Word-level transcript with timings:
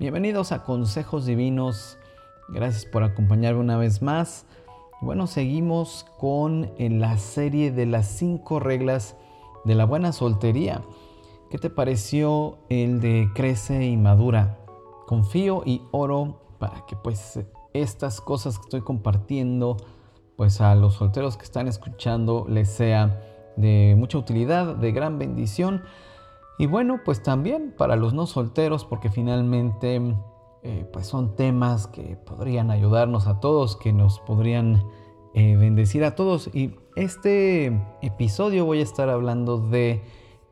Bienvenidos 0.00 0.50
a 0.52 0.64
Consejos 0.64 1.26
Divinos. 1.26 1.98
Gracias 2.48 2.86
por 2.86 3.02
acompañarme 3.02 3.60
una 3.60 3.76
vez 3.76 4.00
más. 4.00 4.46
Bueno, 5.02 5.26
seguimos 5.26 6.06
con 6.16 6.72
en 6.78 7.00
la 7.00 7.18
serie 7.18 7.70
de 7.70 7.84
las 7.84 8.06
cinco 8.06 8.60
reglas 8.60 9.14
de 9.66 9.74
la 9.74 9.84
buena 9.84 10.12
soltería. 10.12 10.80
¿Qué 11.50 11.58
te 11.58 11.68
pareció 11.68 12.60
el 12.70 13.02
de 13.02 13.28
crece 13.34 13.84
y 13.84 13.98
madura? 13.98 14.60
Confío 15.06 15.64
y 15.66 15.82
oro 15.90 16.40
para 16.58 16.86
que 16.86 16.96
pues 16.96 17.38
estas 17.74 18.22
cosas 18.22 18.56
que 18.56 18.62
estoy 18.62 18.80
compartiendo 18.80 19.76
pues 20.34 20.62
a 20.62 20.74
los 20.76 20.94
solteros 20.94 21.36
que 21.36 21.44
están 21.44 21.68
escuchando 21.68 22.46
les 22.48 22.70
sea 22.70 23.22
de 23.58 23.94
mucha 23.98 24.16
utilidad, 24.16 24.76
de 24.76 24.92
gran 24.92 25.18
bendición. 25.18 25.82
Y 26.60 26.66
bueno, 26.66 27.00
pues 27.02 27.22
también 27.22 27.72
para 27.74 27.96
los 27.96 28.12
no 28.12 28.26
solteros, 28.26 28.84
porque 28.84 29.08
finalmente 29.08 29.98
eh, 30.62 30.86
pues 30.92 31.06
son 31.06 31.34
temas 31.34 31.86
que 31.86 32.18
podrían 32.18 32.70
ayudarnos 32.70 33.26
a 33.28 33.40
todos, 33.40 33.78
que 33.78 33.94
nos 33.94 34.20
podrían 34.20 34.84
eh, 35.32 35.56
bendecir 35.56 36.04
a 36.04 36.14
todos. 36.14 36.50
Y 36.54 36.74
este 36.96 37.80
episodio 38.02 38.66
voy 38.66 38.80
a 38.80 38.82
estar 38.82 39.08
hablando 39.08 39.56
de 39.56 40.02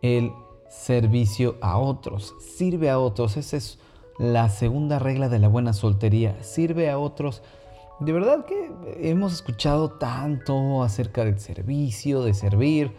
el 0.00 0.32
servicio 0.70 1.56
a 1.60 1.77
otros, 1.77 2.34
sirve 2.38 2.88
a 2.88 2.98
otros. 2.98 3.36
Esa 3.36 3.58
es 3.58 3.78
la 4.19 4.48
segunda 4.48 4.98
regla 4.98 5.28
de 5.28 5.41
la 5.41 5.48
buena 5.48 5.75
soltería, 5.75 6.42
sirve 6.42 6.88
a 6.88 6.98
otros 6.98 7.42
de 8.00 8.12
verdad 8.12 8.44
que 8.44 8.70
hemos 9.00 9.32
escuchado 9.32 9.91
tanto 9.91 10.82
acerca 10.84 11.25
del 11.25 11.41
servicio, 11.41 12.22
de 12.22 12.32
servir, 12.32 12.92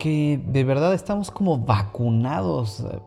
que 0.00 0.40
de 0.44 0.64
verdad 0.64 0.94
estamos 0.94 1.30
como 1.30 1.58
vacunados 1.58 2.80
eh, 2.80 2.98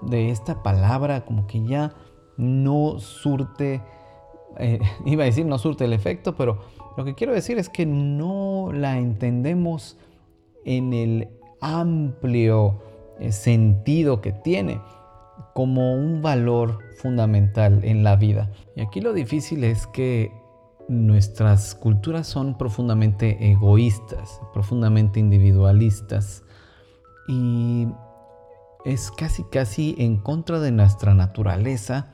de 0.00 0.30
esta 0.30 0.62
palabra, 0.64 1.24
como 1.24 1.46
que 1.46 1.64
ya 1.64 1.94
no 2.36 2.98
surte, 2.98 3.82
eh, 4.58 4.80
iba 5.06 5.22
a 5.22 5.26
decir 5.26 5.46
no 5.46 5.58
surte 5.58 5.84
el 5.84 5.92
efecto, 5.92 6.34
pero 6.34 6.58
lo 6.96 7.04
que 7.04 7.14
quiero 7.14 7.32
decir 7.32 7.58
es 7.58 7.68
que 7.68 7.86
no 7.86 8.70
la 8.72 8.98
entendemos 8.98 9.98
en 10.64 10.92
el 10.92 11.28
amplio 11.60 12.80
eh, 13.20 13.30
sentido 13.30 14.20
que 14.20 14.32
tiene 14.32 14.80
como 15.54 15.94
un 15.94 16.22
valor 16.22 16.78
fundamental 16.96 17.84
en 17.84 18.04
la 18.04 18.16
vida. 18.16 18.50
Y 18.74 18.80
aquí 18.80 19.00
lo 19.00 19.12
difícil 19.12 19.64
es 19.64 19.86
que 19.86 20.32
nuestras 20.88 21.74
culturas 21.74 22.26
son 22.26 22.58
profundamente 22.58 23.50
egoístas, 23.50 24.40
profundamente 24.52 25.20
individualistas 25.20 26.42
y 27.28 27.88
es 28.84 29.10
casi 29.10 29.44
casi 29.44 29.94
en 29.98 30.16
contra 30.16 30.58
de 30.60 30.72
nuestra 30.72 31.14
naturaleza 31.14 32.12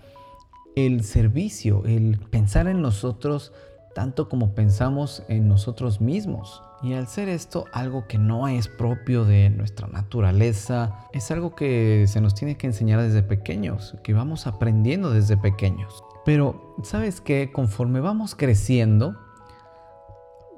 el 0.76 1.02
servicio, 1.02 1.82
el 1.86 2.18
pensar 2.30 2.68
en 2.68 2.82
nosotros 2.82 3.52
tanto 3.94 4.28
como 4.28 4.54
pensamos 4.54 5.24
en 5.28 5.48
nosotros 5.48 6.00
mismos. 6.00 6.62
Y 6.82 6.92
al 6.92 7.08
ser 7.08 7.28
esto 7.28 7.64
algo 7.72 8.06
que 8.06 8.16
no 8.16 8.46
es 8.46 8.68
propio 8.68 9.24
de 9.24 9.50
nuestra 9.50 9.88
naturaleza, 9.88 11.08
es 11.12 11.32
algo 11.32 11.56
que 11.56 12.04
se 12.06 12.20
nos 12.20 12.36
tiene 12.36 12.56
que 12.56 12.68
enseñar 12.68 13.02
desde 13.02 13.24
pequeños, 13.24 13.96
que 14.04 14.14
vamos 14.14 14.46
aprendiendo 14.46 15.10
desde 15.10 15.36
pequeños. 15.36 16.04
Pero, 16.28 16.76
¿sabes 16.82 17.22
qué? 17.22 17.52
Conforme 17.52 18.00
vamos 18.00 18.34
creciendo, 18.34 19.16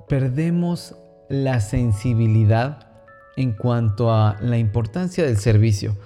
perdemos 0.09 0.97
la 1.29 1.61
sensibilidad 1.61 2.91
en 3.37 3.53
cuanto 3.53 4.13
a 4.13 4.37
la 4.41 4.59
importancia 4.59 5.23
del 5.23 5.37
servicio. 5.37 5.97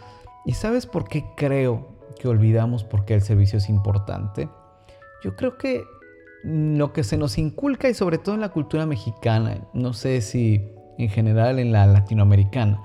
¿Y 0.45 0.53
sabes 0.53 0.85
por 0.85 1.09
qué 1.09 1.25
creo 1.35 1.97
que 2.21 2.29
olvidamos 2.29 2.85
por 2.85 3.07
qué 3.07 3.15
el 3.15 3.23
servicio 3.23 3.57
es 3.57 3.71
importante? 3.71 4.51
Yo 5.23 5.35
creo 5.35 5.57
que 5.57 5.85
lo 6.43 6.93
que 6.93 7.03
se 7.03 7.17
nos 7.17 7.39
inculca 7.39 7.89
y 7.89 7.95
sobre 7.95 8.19
todo 8.19 8.35
en 8.35 8.43
la 8.43 8.51
cultura 8.51 8.85
mexicana, 8.85 9.67
no 9.73 9.95
sé 9.95 10.21
si 10.21 10.63
en 10.99 11.09
general 11.09 11.59
en 11.59 11.73
la 11.73 11.87
latinoamericana, 11.87 12.85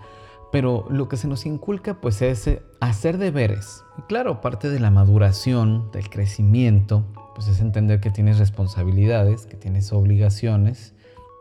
pero 0.54 0.86
lo 0.90 1.10
que 1.10 1.18
se 1.18 1.28
nos 1.28 1.46
inculca 1.46 2.00
pues 2.00 2.22
es 2.22 2.48
hacer 2.80 3.18
deberes. 3.18 3.84
Claro, 4.08 4.42
parte 4.42 4.70
de 4.70 4.80
la 4.80 4.92
maduración, 4.92 5.92
del 5.92 6.10
crecimiento, 6.10 7.06
pues 7.36 7.48
es 7.48 7.60
entender 7.60 8.00
que 8.00 8.12
tienes 8.12 8.40
responsabilidades, 8.40 9.46
que 9.46 9.58
tienes 9.58 9.92
obligaciones, 9.94 10.94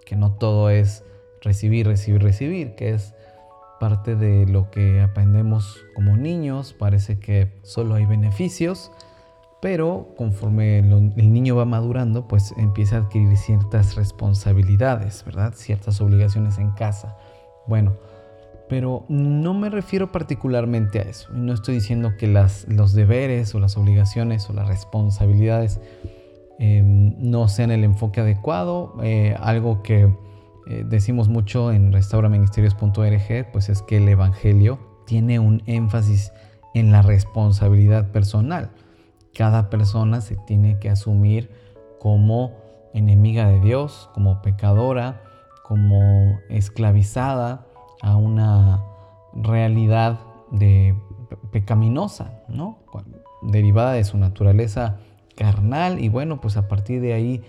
que 0.04 0.16
no 0.16 0.32
todo 0.32 0.70
es 0.70 1.04
recibir, 1.42 1.86
recibir, 1.86 2.22
recibir, 2.22 2.74
que 2.74 2.94
es 2.94 3.14
parte 3.78 4.16
de 4.16 4.46
lo 4.46 4.70
que 4.70 5.00
aprendemos 5.00 5.84
como 5.94 6.16
niños, 6.16 6.72
parece 6.72 7.18
que 7.20 7.60
solo 7.62 7.94
hay 7.94 8.06
beneficios, 8.06 8.90
pero 9.60 10.14
conforme 10.16 10.78
el 10.78 11.32
niño 11.32 11.56
va 11.56 11.64
madurando, 11.64 12.28
pues 12.28 12.54
empieza 12.56 12.96
a 12.96 13.00
adquirir 13.00 13.36
ciertas 13.36 13.96
responsabilidades, 13.96 15.24
¿verdad? 15.24 15.52
Ciertas 15.56 16.00
obligaciones 16.00 16.58
en 16.58 16.70
casa. 16.70 17.16
Bueno, 17.66 17.96
pero 18.68 19.04
no 19.08 19.54
me 19.54 19.70
refiero 19.70 20.12
particularmente 20.12 20.98
a 20.98 21.02
eso. 21.02 21.32
No 21.32 21.54
estoy 21.54 21.76
diciendo 21.76 22.12
que 22.18 22.26
los 22.26 22.92
deberes 22.92 23.54
o 23.54 23.60
las 23.60 23.76
obligaciones 23.76 24.48
o 24.50 24.52
las 24.52 24.68
responsabilidades 24.68 25.80
em, 26.58 27.14
no 27.18 27.48
sean 27.48 27.70
el 27.70 27.84
enfoque 27.84 28.20
adecuado. 28.20 28.94
Eh, 29.02 29.34
algo 29.40 29.82
que 29.82 30.12
eh, 30.68 30.84
decimos 30.86 31.28
mucho 31.28 31.72
en 31.72 31.92
restauraministerios.org, 31.92 33.52
pues 33.52 33.68
es 33.70 33.80
que 33.82 33.96
el 33.96 34.08
Evangelio 34.08 34.78
tiene 35.06 35.38
un 35.38 35.62
énfasis 35.66 36.32
en 36.74 36.92
la 36.92 37.00
responsabilidad 37.00 38.10
personal. 38.10 38.70
Cada 39.34 39.70
persona 39.70 40.20
se 40.20 40.36
tiene 40.46 40.78
que 40.78 40.90
asumir 40.90 41.50
como 41.98 42.52
enemiga 42.92 43.48
de 43.48 43.60
Dios, 43.60 44.10
como 44.12 44.42
pecadora, 44.42 45.22
como 45.62 46.38
esclavizada 46.50 47.67
a 48.02 48.16
una 48.16 48.84
realidad 49.34 50.20
pecaminosa, 51.50 52.42
¿no? 52.48 52.78
derivada 53.42 53.92
de 53.92 54.04
su 54.04 54.18
naturaleza 54.18 54.98
carnal. 55.36 56.02
Y 56.02 56.08
bueno, 56.08 56.40
pues 56.40 56.56
a 56.56 56.68
partir 56.68 57.00
de 57.00 57.14
ahí 57.14 57.42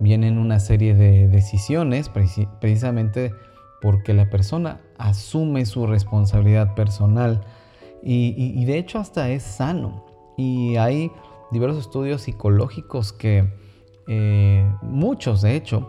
vienen 0.00 0.38
una 0.38 0.60
serie 0.60 0.94
de 0.94 1.28
decisiones 1.28 2.08
precisamente 2.08 3.32
porque 3.80 4.14
la 4.14 4.30
persona 4.30 4.80
asume 4.98 5.66
su 5.66 5.86
responsabilidad 5.86 6.74
personal. 6.74 7.42
Y, 8.02 8.64
de 8.64 8.78
hecho 8.78 8.98
hasta 8.98 9.30
es 9.30 9.42
sano. 9.42 10.04
Y 10.36 10.76
hay 10.76 11.10
diversos 11.50 11.86
estudios 11.86 12.22
psicológicos 12.22 13.12
que 13.12 13.52
eh, 14.08 14.70
muchos 14.82 15.40
de 15.42 15.56
hecho 15.56 15.88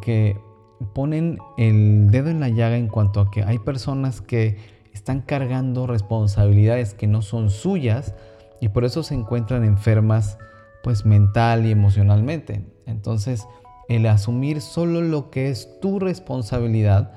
que 0.00 0.36
ponen 0.84 1.38
el 1.56 2.10
dedo 2.10 2.30
en 2.30 2.40
la 2.40 2.48
llaga 2.48 2.76
en 2.76 2.88
cuanto 2.88 3.20
a 3.20 3.30
que 3.30 3.42
hay 3.42 3.58
personas 3.58 4.20
que 4.20 4.58
están 4.92 5.20
cargando 5.20 5.86
responsabilidades 5.86 6.94
que 6.94 7.06
no 7.06 7.22
son 7.22 7.50
suyas 7.50 8.14
y 8.60 8.68
por 8.68 8.84
eso 8.84 9.02
se 9.02 9.14
encuentran 9.14 9.64
enfermas 9.64 10.38
pues 10.82 11.04
mental 11.04 11.66
y 11.66 11.70
emocionalmente. 11.70 12.64
Entonces, 12.86 13.46
el 13.88 14.06
asumir 14.06 14.60
solo 14.60 15.00
lo 15.00 15.30
que 15.30 15.48
es 15.50 15.80
tu 15.80 15.98
responsabilidad, 15.98 17.12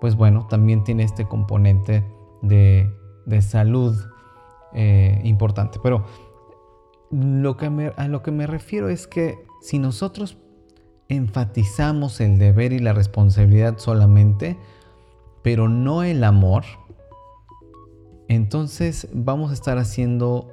pues 0.00 0.16
bueno, 0.16 0.46
también 0.48 0.84
tiene 0.84 1.04
este 1.04 1.26
componente 1.26 2.04
de, 2.42 2.90
salud 3.40 3.96
eh, 4.74 5.20
importante. 5.24 5.78
Pero 5.82 6.04
lo 7.10 7.56
que 7.56 7.92
a 7.96 8.08
lo 8.08 8.22
que 8.22 8.30
me 8.30 8.46
refiero 8.46 8.88
es 8.88 9.06
que 9.06 9.38
si 9.60 9.78
nosotros 9.78 10.36
enfatizamos 11.08 12.20
el 12.20 12.38
deber 12.38 12.72
y 12.72 12.78
la 12.78 12.92
responsabilidad 12.92 13.78
solamente, 13.78 14.56
pero 15.42 15.68
no 15.68 16.02
el 16.02 16.24
amor, 16.24 16.64
entonces 18.28 19.08
vamos 19.12 19.50
a 19.50 19.54
estar 19.54 19.78
haciendo 19.78 20.48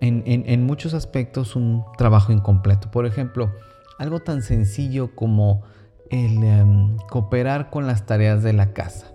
en, 0.00 0.66
muchos 0.66 0.92
aspectos 0.92 1.56
un 1.56 1.84
trabajo 1.96 2.32
incompleto. 2.32 2.90
Por 2.90 3.06
ejemplo, 3.06 3.52
algo 3.98 4.20
tan 4.20 4.42
sencillo 4.42 5.14
como 5.14 5.62
el 6.10 6.42
em, 6.42 6.96
cooperar 7.08 7.70
con 7.70 7.86
las 7.86 8.04
tareas 8.04 8.42
de 8.42 8.52
la 8.52 8.72
casa, 8.72 9.12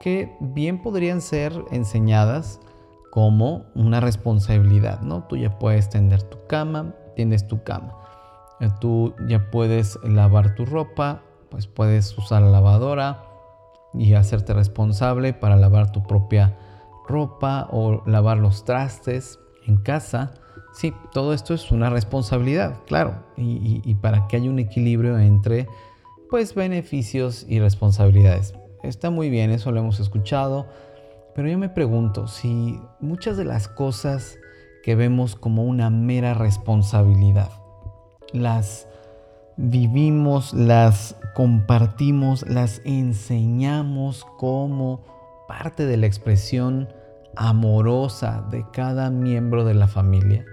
que 0.00 0.34
bien 0.40 0.82
podrían 0.82 1.20
ser 1.20 1.52
enseñadas 1.70 2.60
como 3.12 3.66
una 3.74 4.00
responsabilidad, 4.00 5.00
¿no? 5.02 5.24
Tú 5.24 5.36
ya 5.36 5.58
puedes 5.58 5.90
tender 5.90 6.22
tu 6.22 6.38
cama, 6.48 6.94
tienes 7.14 7.46
tu 7.46 7.62
cama 7.62 7.99
tú 8.68 9.14
ya 9.26 9.50
puedes 9.50 9.98
lavar 10.04 10.54
tu 10.54 10.66
ropa, 10.66 11.22
pues 11.50 11.66
puedes 11.66 12.16
usar 12.18 12.42
la 12.42 12.50
lavadora 12.50 13.24
y 13.94 14.14
hacerte 14.14 14.52
responsable 14.52 15.32
para 15.32 15.56
lavar 15.56 15.92
tu 15.92 16.02
propia 16.02 16.56
ropa 17.08 17.68
o 17.72 18.02
lavar 18.06 18.38
los 18.38 18.64
trastes 18.64 19.38
en 19.66 19.76
casa. 19.78 20.34
Sí, 20.72 20.92
todo 21.12 21.34
esto 21.34 21.54
es 21.54 21.72
una 21.72 21.90
responsabilidad, 21.90 22.76
claro, 22.86 23.24
y, 23.36 23.94
para 23.96 24.28
que 24.28 24.36
haya 24.36 24.50
un 24.50 24.60
equilibrio 24.60 25.18
entre 25.18 25.66
pues 26.28 26.54
beneficios 26.54 27.44
y 27.48 27.58
responsabilidades. 27.58 28.54
Está 28.84 29.10
muy 29.10 29.30
bien, 29.30 29.50
eso 29.50 29.72
lo 29.72 29.80
hemos 29.80 29.98
escuchado, 29.98 30.68
pero 31.34 31.48
yo 31.48 31.58
me 31.58 31.68
pregunto 31.68 32.28
si 32.28 32.80
muchas 33.00 33.36
de 33.36 33.44
las 33.44 33.66
cosas 33.66 34.38
que 34.84 34.94
vemos 34.94 35.34
como 35.34 35.64
una 35.64 35.90
mera 35.90 36.34
responsabilidad. 36.34 37.59
Las 38.32 38.86
vivimos, 39.56 40.54
las 40.54 41.16
compartimos, 41.34 42.48
las 42.48 42.80
enseñamos 42.84 44.26
como 44.38 45.04
parte 45.48 45.86
de 45.86 45.96
la 45.96 46.06
expresión 46.06 46.88
amorosa 47.36 48.46
de 48.50 48.64
cada 48.72 49.10
miembro 49.10 49.64
de 49.64 49.74
la 49.74 49.88
familia. 49.88 50.44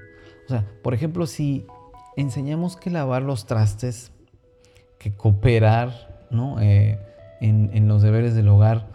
O 0.45 0.49
sea, 0.49 0.65
por 0.83 0.93
ejemplo, 0.93 1.25
si 1.25 1.65
enseñamos 2.15 2.77
que 2.77 2.89
lavar 2.89 3.21
los 3.21 3.45
trastes, 3.45 4.11
que 4.97 5.13
cooperar 5.15 6.07
¿no? 6.29 6.59
Eh, 6.59 6.99
en, 7.39 7.87
los 7.87 8.01
deberes 8.01 8.35
del 8.35 8.47
hogar, 8.49 8.87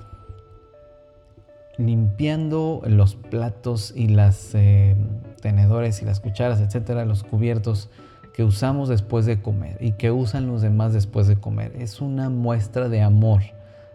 limpiando 1.78 2.82
los 2.84 3.14
platos 3.14 3.92
y 3.96 4.08
las 4.08 4.54
eh, 4.54 4.96
tenedores 5.40 6.02
y 6.02 6.04
las 6.04 6.20
cucharas, 6.20 6.60
etcétera, 6.60 7.04
los 7.04 7.22
cubiertos 7.22 7.90
que 8.32 8.44
usamos 8.44 8.88
después 8.88 9.26
de 9.26 9.40
comer 9.40 9.76
y 9.80 9.92
que 9.92 10.10
usan 10.10 10.46
los 10.46 10.62
demás 10.62 10.92
después 10.92 11.26
de 11.26 11.36
comer. 11.36 11.72
Es 11.78 12.00
una 12.00 12.30
muestra 12.30 12.88
de 12.88 13.02
amor 13.02 13.42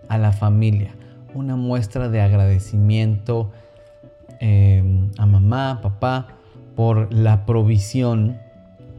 a 0.08 0.18
la 0.18 0.32
familia, 0.32 0.92
una 1.34 1.56
muestra 1.56 2.10
de 2.10 2.22
agradecimiento 2.22 3.52
eh, 4.40 4.84
a 5.18 5.26
mamá, 5.26 5.80
papá, 5.82 6.28
por 6.76 7.12
la 7.12 7.46
provisión, 7.46 8.38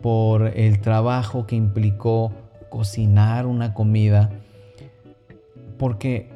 por 0.03 0.49
el 0.59 0.81
trabajo 0.81 1.47
que 1.47 1.55
implicó 1.57 2.33
cocinar 2.69 3.47
una 3.47 3.73
comida, 3.75 4.31
porque 5.79 6.29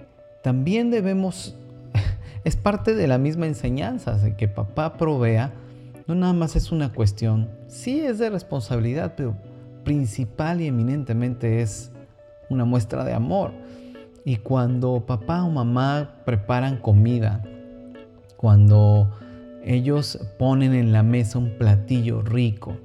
también 0.42 0.90
debemos, 0.90 1.56
es 2.44 2.56
parte 2.56 2.94
de 2.94 3.06
la 3.08 3.18
misma 3.18 3.46
enseñanza, 3.46 4.16
de 4.16 4.36
que 4.36 4.46
papá 4.48 4.96
provea, 4.96 5.52
nada 6.14 6.32
más 6.32 6.56
es 6.56 6.72
una 6.72 6.92
cuestión, 6.92 7.50
sí 7.68 8.00
es 8.00 8.18
de 8.18 8.30
responsabilidad, 8.30 9.14
pero 9.16 9.36
principal 9.84 10.60
y 10.60 10.66
eminentemente 10.66 11.62
es 11.62 11.92
una 12.48 12.64
muestra 12.64 13.04
de 13.04 13.12
amor. 13.12 13.52
Y 14.24 14.36
cuando 14.36 15.04
papá 15.06 15.42
o 15.42 15.50
mamá 15.50 16.22
preparan 16.24 16.76
comida, 16.78 17.42
cuando 18.36 19.10
ellos 19.64 20.18
ponen 20.38 20.74
en 20.74 20.92
la 20.92 21.02
mesa 21.02 21.38
un 21.38 21.56
platillo 21.58 22.22
rico, 22.22 22.76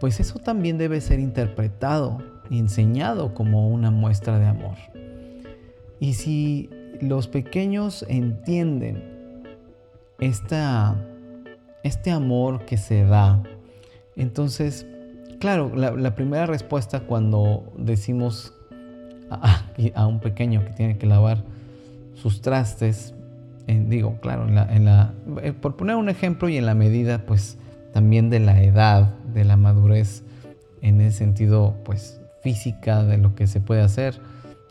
pues 0.00 0.20
eso 0.20 0.38
también 0.38 0.78
debe 0.78 1.00
ser 1.00 1.20
interpretado 1.20 2.18
y 2.50 2.58
enseñado 2.58 3.34
como 3.34 3.68
una 3.68 3.90
muestra 3.90 4.38
de 4.38 4.46
amor. 4.46 4.76
Y 6.00 6.14
si 6.14 6.68
los 7.00 7.28
pequeños 7.28 8.04
entienden 8.08 9.02
esta, 10.18 10.96
este 11.82 12.10
amor 12.10 12.64
que 12.64 12.76
se 12.76 13.04
da, 13.04 13.42
entonces, 14.16 14.86
claro, 15.40 15.74
la, 15.74 16.14
primera 16.14 16.46
respuesta 16.46 17.00
cuando 17.00 17.72
decimos 17.76 18.54
a, 19.30 20.06
un 20.06 20.20
pequeño 20.20 20.64
que 20.64 20.72
tiene 20.72 20.98
que 20.98 21.06
lavar 21.06 21.42
sus 22.14 22.42
trastes, 22.42 23.14
digo, 23.66 24.18
claro, 24.20 24.46
en 24.46 24.84
la, 24.84 25.14
eh, 25.42 25.52
por 25.52 25.76
poner 25.76 25.96
un 25.96 26.08
ejemplo 26.08 26.48
y 26.48 26.56
en 26.56 26.66
la 26.66 26.74
medida, 26.74 27.24
pues, 27.26 27.58
también 27.92 28.30
de 28.30 28.40
la 28.40 28.62
edad, 28.62 29.14
de 29.32 29.44
la 29.44 29.56
madurez, 29.56 30.22
en 30.82 31.00
ese 31.00 31.18
sentido, 31.18 31.74
pues, 31.84 32.20
física 32.42 33.04
de 33.04 33.18
lo 33.18 33.34
que 33.34 33.46
se 33.46 33.60
puede 33.60 33.82
hacer 33.82 34.20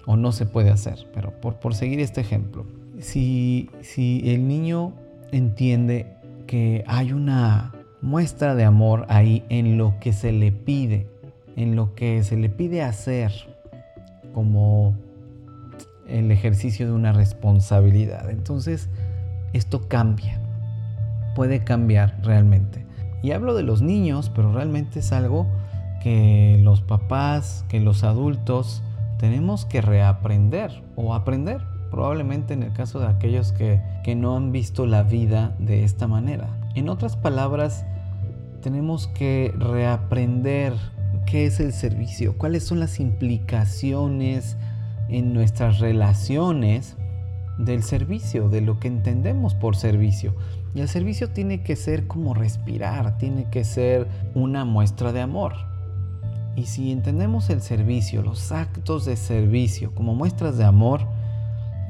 o 0.06 0.18
no 0.18 0.31
se 0.31 0.46
puede 0.46 0.69
hacer. 0.69 1.08
Pero 1.13 1.31
por, 1.40 1.56
por 1.56 1.74
seguir 1.74 2.00
este 2.00 2.22
ejemplo, 2.22 2.66
si, 3.00 3.69
si 3.81 4.22
el 4.25 4.48
niño 4.48 4.94
entiende 5.31 6.18
que 6.51 6.83
hay 6.86 7.13
una 7.13 7.71
muestra 8.01 8.56
de 8.56 8.65
amor 8.65 9.06
ahí 9.07 9.45
en 9.48 9.77
lo 9.77 9.98
que 10.01 10.12
se 10.12 10.33
le 10.33 10.51
pide, 10.51 11.07
en 11.56 11.77
lo 11.77 11.95
que 11.95 12.25
se 12.25 12.36
le 12.36 12.50
pide 12.50 12.83
hacer, 12.83 13.31
como 14.33 14.94
el 16.09 16.30
ejercicio 16.30 16.88
de 16.88 16.92
una 16.92 17.13
responsabilidad. 17.13 18.30
Entonces, 18.30 18.89
esto 19.53 19.88
cambia, 19.88 20.42
puede 21.36 21.63
cambiar 21.63 22.18
realmente. 22.21 22.86
Y 23.24 23.31
hablo 23.31 23.53
de 23.53 23.63
los 23.63 23.81
niños, 23.81 24.30
pero 24.36 24.51
realmente 24.51 25.00
es 25.00 25.13
algo 25.13 25.48
que 26.03 26.59
los 26.62 26.81
papás, 26.81 27.63
que 27.69 27.80
los 27.80 28.03
adultos 28.03 28.83
tenemos 29.19 29.65
que 29.65 29.80
reaprender 29.80 30.83
o 30.98 31.13
aprender, 31.13 31.62
probablemente 31.91 32.53
en 32.53 32.63
el 32.63 32.73
caso 32.73 32.99
de 32.99 33.07
aquellos 33.07 33.51
que, 33.51 33.81
que 34.03 34.15
no 34.15 34.35
han 34.35 34.51
visto 34.51 34.85
la 34.88 35.03
vida 35.03 35.55
de 35.59 35.83
esta 35.83 36.07
manera. 36.07 36.49
En 36.73 36.89
otras 36.89 37.17
palabras, 37.17 37.85
tenemos 38.61 39.07
que 39.07 39.53
reaprender 39.57 40.73
qué 41.25 41.45
es 41.45 41.59
el 41.59 41.73
servicio, 41.73 42.38
cuáles 42.38 42.63
son 42.63 42.79
las 42.79 42.99
implicaciones 42.99 44.57
en 45.09 45.33
nuestras 45.33 45.79
relaciones 45.79 46.95
del 47.57 47.83
servicio, 47.83 48.49
de 48.49 48.61
lo 48.61 48.79
que 48.79 48.88
entendemos 48.88 49.55
por 49.55 49.75
servicio. 49.75 50.33
Y 50.73 50.81
el 50.81 50.88
servicio 50.88 51.29
tiene 51.29 51.63
que 51.63 51.75
ser 51.75 52.07
como 52.07 52.33
respirar, 52.33 53.17
tiene 53.17 53.49
que 53.49 53.63
ser 53.63 54.07
una 54.33 54.63
muestra 54.63 55.11
de 55.11 55.21
amor. 55.21 55.53
Y 56.55 56.65
si 56.65 56.91
entendemos 56.91 57.49
el 57.49 57.61
servicio, 57.61 58.21
los 58.21 58.51
actos 58.51 59.05
de 59.05 59.15
servicio 59.15 59.93
como 59.93 60.15
muestras 60.15 60.57
de 60.57 60.65
amor, 60.65 61.07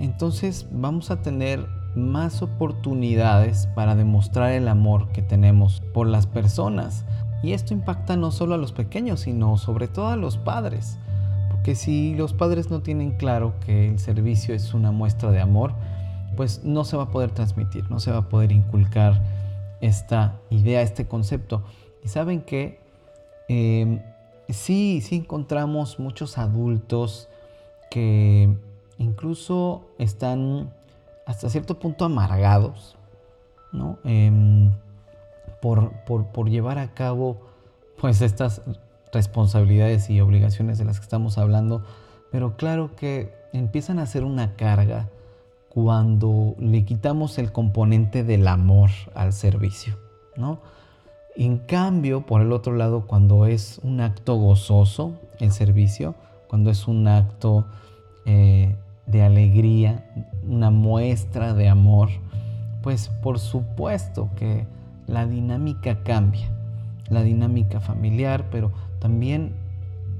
entonces 0.03 0.67
vamos 0.71 1.11
a 1.11 1.21
tener 1.21 1.65
más 1.95 2.41
oportunidades 2.41 3.67
para 3.75 3.95
demostrar 3.95 4.51
el 4.51 4.67
amor 4.67 5.11
que 5.11 5.21
tenemos 5.21 5.81
por 5.93 6.07
las 6.07 6.27
personas. 6.27 7.05
Y 7.43 7.53
esto 7.53 7.73
impacta 7.73 8.15
no 8.17 8.31
solo 8.31 8.55
a 8.55 8.57
los 8.57 8.71
pequeños, 8.71 9.21
sino 9.21 9.57
sobre 9.57 9.87
todo 9.87 10.07
a 10.07 10.15
los 10.15 10.37
padres 10.37 10.97
que 11.63 11.75
si 11.75 12.15
los 12.15 12.33
padres 12.33 12.69
no 12.69 12.81
tienen 12.81 13.11
claro 13.11 13.53
que 13.65 13.89
el 13.89 13.99
servicio 13.99 14.55
es 14.55 14.73
una 14.73 14.91
muestra 14.91 15.31
de 15.31 15.41
amor, 15.41 15.73
pues 16.35 16.63
no 16.63 16.83
se 16.85 16.97
va 16.97 17.03
a 17.03 17.11
poder 17.11 17.31
transmitir, 17.31 17.89
no 17.91 17.99
se 17.99 18.11
va 18.11 18.17
a 18.19 18.29
poder 18.29 18.51
inculcar 18.51 19.21
esta 19.79 20.39
idea, 20.49 20.81
este 20.81 21.07
concepto. 21.07 21.63
Y 22.03 22.07
saben 22.07 22.41
que 22.41 22.79
em, 23.47 24.01
sí, 24.49 25.01
sí 25.01 25.17
encontramos 25.17 25.99
muchos 25.99 26.37
adultos 26.37 27.29
que 27.91 28.55
incluso 29.01 29.85
están 29.97 30.73
hasta 31.25 31.49
cierto 31.49 31.79
punto 31.79 32.05
amargados, 32.05 32.97
¿no? 33.71 33.97
Em, 34.03 34.71
por, 35.61 35.91
por, 36.05 36.27
por 36.27 36.49
llevar 36.49 36.77
a 36.79 36.93
cabo 36.93 37.37
pues 37.99 38.21
estas 38.21 38.61
responsabilidades 39.13 40.09
y 40.09 40.21
obligaciones 40.21 40.77
de 40.77 40.85
las 40.85 40.99
que 40.99 41.03
estamos 41.03 41.37
hablando, 41.37 41.83
pero 42.31 42.55
claro 42.55 42.95
que 42.95 43.33
empiezan 43.53 43.99
a 43.99 44.05
ser 44.05 44.23
una 44.23 44.55
carga 44.55 45.09
cuando 45.69 46.55
le 46.59 46.83
quitamos 46.83 47.37
el 47.37 47.51
componente 47.51 48.23
del 48.23 48.47
amor 48.47 48.89
al 49.13 49.33
servicio, 49.33 49.97
¿no? 50.35 50.59
En 51.35 51.59
cambio, 51.59 52.25
por 52.25 52.41
el 52.41 52.51
otro 52.51 52.75
lado, 52.75 53.07
cuando 53.07 53.45
es 53.45 53.79
un 53.83 54.01
acto 54.01 54.35
gozoso 54.35 55.13
el 55.39 55.51
servicio, 55.51 56.15
cuando 56.47 56.69
es 56.69 56.87
un 56.87 57.07
acto 57.07 57.65
eh, 58.25 58.75
de 59.11 59.23
alegría, 59.23 60.05
una 60.47 60.71
muestra 60.71 61.53
de 61.53 61.69
amor, 61.69 62.09
pues 62.81 63.09
por 63.09 63.39
supuesto 63.39 64.29
que 64.35 64.65
la 65.07 65.25
dinámica 65.25 66.03
cambia, 66.03 66.49
la 67.09 67.21
dinámica 67.21 67.79
familiar, 67.79 68.45
pero 68.51 68.71
también 68.99 69.53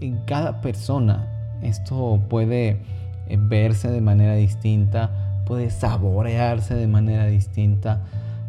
en 0.01 0.17
cada 0.25 0.62
persona 0.62 1.27
esto 1.62 2.19
puede 2.29 2.79
eh, 3.27 3.38
verse 3.39 3.89
de 3.89 4.01
manera 4.01 4.33
distinta, 4.36 5.12
puede 5.45 5.69
saborearse 5.69 6.75
de 6.75 6.88
manera 6.88 7.25
distinta. 7.27 8.01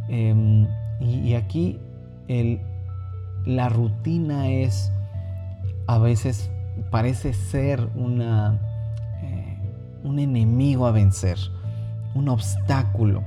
Em, 0.08 0.66
y, 1.00 1.34
aquí 1.34 1.78
la 3.44 3.68
rutina 3.68 4.48
es, 4.48 4.92
a 5.86 5.98
veces 5.98 6.50
parece 6.90 7.34
ser 7.34 7.88
una, 7.94 8.58
un 10.04 10.18
enemigo 10.18 10.86
a 10.86 10.92
vencer, 10.92 11.38
un 12.14 12.28
obstáculo. 12.28 13.22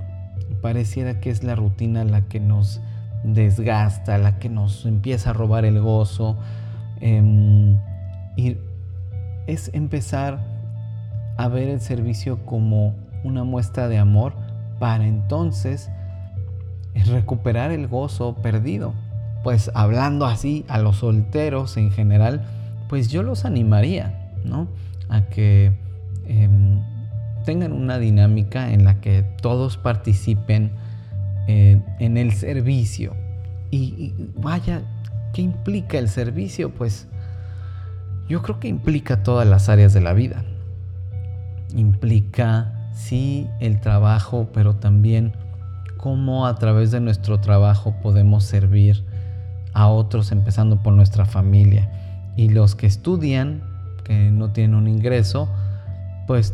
Pareciera 0.62 1.20
que 1.20 1.29
es 1.29 1.44
la 1.44 1.55
rutina 1.55 2.03
la 2.03 2.22
que 2.22 2.39
nos 2.39 2.82
desgasta, 3.24 4.17
la 4.17 4.38
que 4.39 4.50
nos 4.50 4.86
empieza 4.86 5.32
a 5.32 5.34
robar 5.34 5.65
el 5.65 5.79
gozo, 5.79 6.38
Em, 7.01 7.77
es 9.48 9.70
empezar 9.74 10.39
a 11.38 11.48
ver 11.48 11.70
el 11.70 11.82
servicio 11.82 12.46
como 12.46 12.96
una 13.24 13.44
muestra 13.44 13.88
de 13.88 13.98
amor 13.98 14.34
para 14.79 15.05
entonces 15.05 15.89
recuperar 17.05 17.72
el 17.72 17.88
gozo 17.88 18.36
perdido. 18.36 18.94
Pues 19.44 19.70
hablando 19.75 20.25
así 20.25 20.65
a 20.67 20.79
los 20.79 20.98
solteros 20.98 21.77
en 21.77 21.91
general, 21.91 22.46
pues 22.89 23.10
yo 23.10 23.22
los 23.22 23.46
animaría, 23.46 24.32
¿no? 24.44 24.67
A 25.10 25.22
que 25.22 25.74
em, 26.27 26.82
tengan 27.46 27.72
una 27.72 28.00
dinámica 28.00 28.74
en 28.74 28.84
la 28.84 29.00
que 29.00 29.24
todos 29.41 29.77
participen 29.77 30.72
eh, 31.48 31.79
en 32.00 32.17
el 32.17 32.34
servicio. 32.34 33.15
Y, 33.72 34.13
vaya, 34.36 34.82
¿qué 35.34 35.41
implica 35.41 35.98
el 35.98 36.10
servicio? 36.10 36.72
Pues 36.72 37.08
yo 38.27 38.41
creo 38.41 38.60
que 38.60 38.67
implica 38.67 39.24
todas 39.24 39.48
las 39.48 39.70
áreas 39.70 39.94
de 39.94 40.01
la 40.01 40.13
vida. 40.13 40.44
Implica, 41.75 42.89
sí, 42.94 43.48
el 43.60 43.79
trabajo, 43.79 44.50
pero 44.53 44.75
también 44.75 45.34
cómo 45.98 46.48
a 46.48 46.55
través 46.55 46.91
de 46.91 47.00
nuestro 47.00 47.39
trabajo 47.39 47.96
podemos 48.01 48.44
servir 48.44 49.03
a 49.74 49.88
otros, 49.88 50.32
empezando 50.32 50.82
por 50.82 50.94
nuestra 50.94 51.25
familia. 51.25 51.91
Y 52.36 52.50
los 52.50 52.75
que 52.75 52.88
estudian, 52.88 53.62
que 54.03 54.32
no 54.32 54.51
tienen 54.51 54.75
un 54.75 54.88
ingreso, 54.88 55.50
pues 56.27 56.53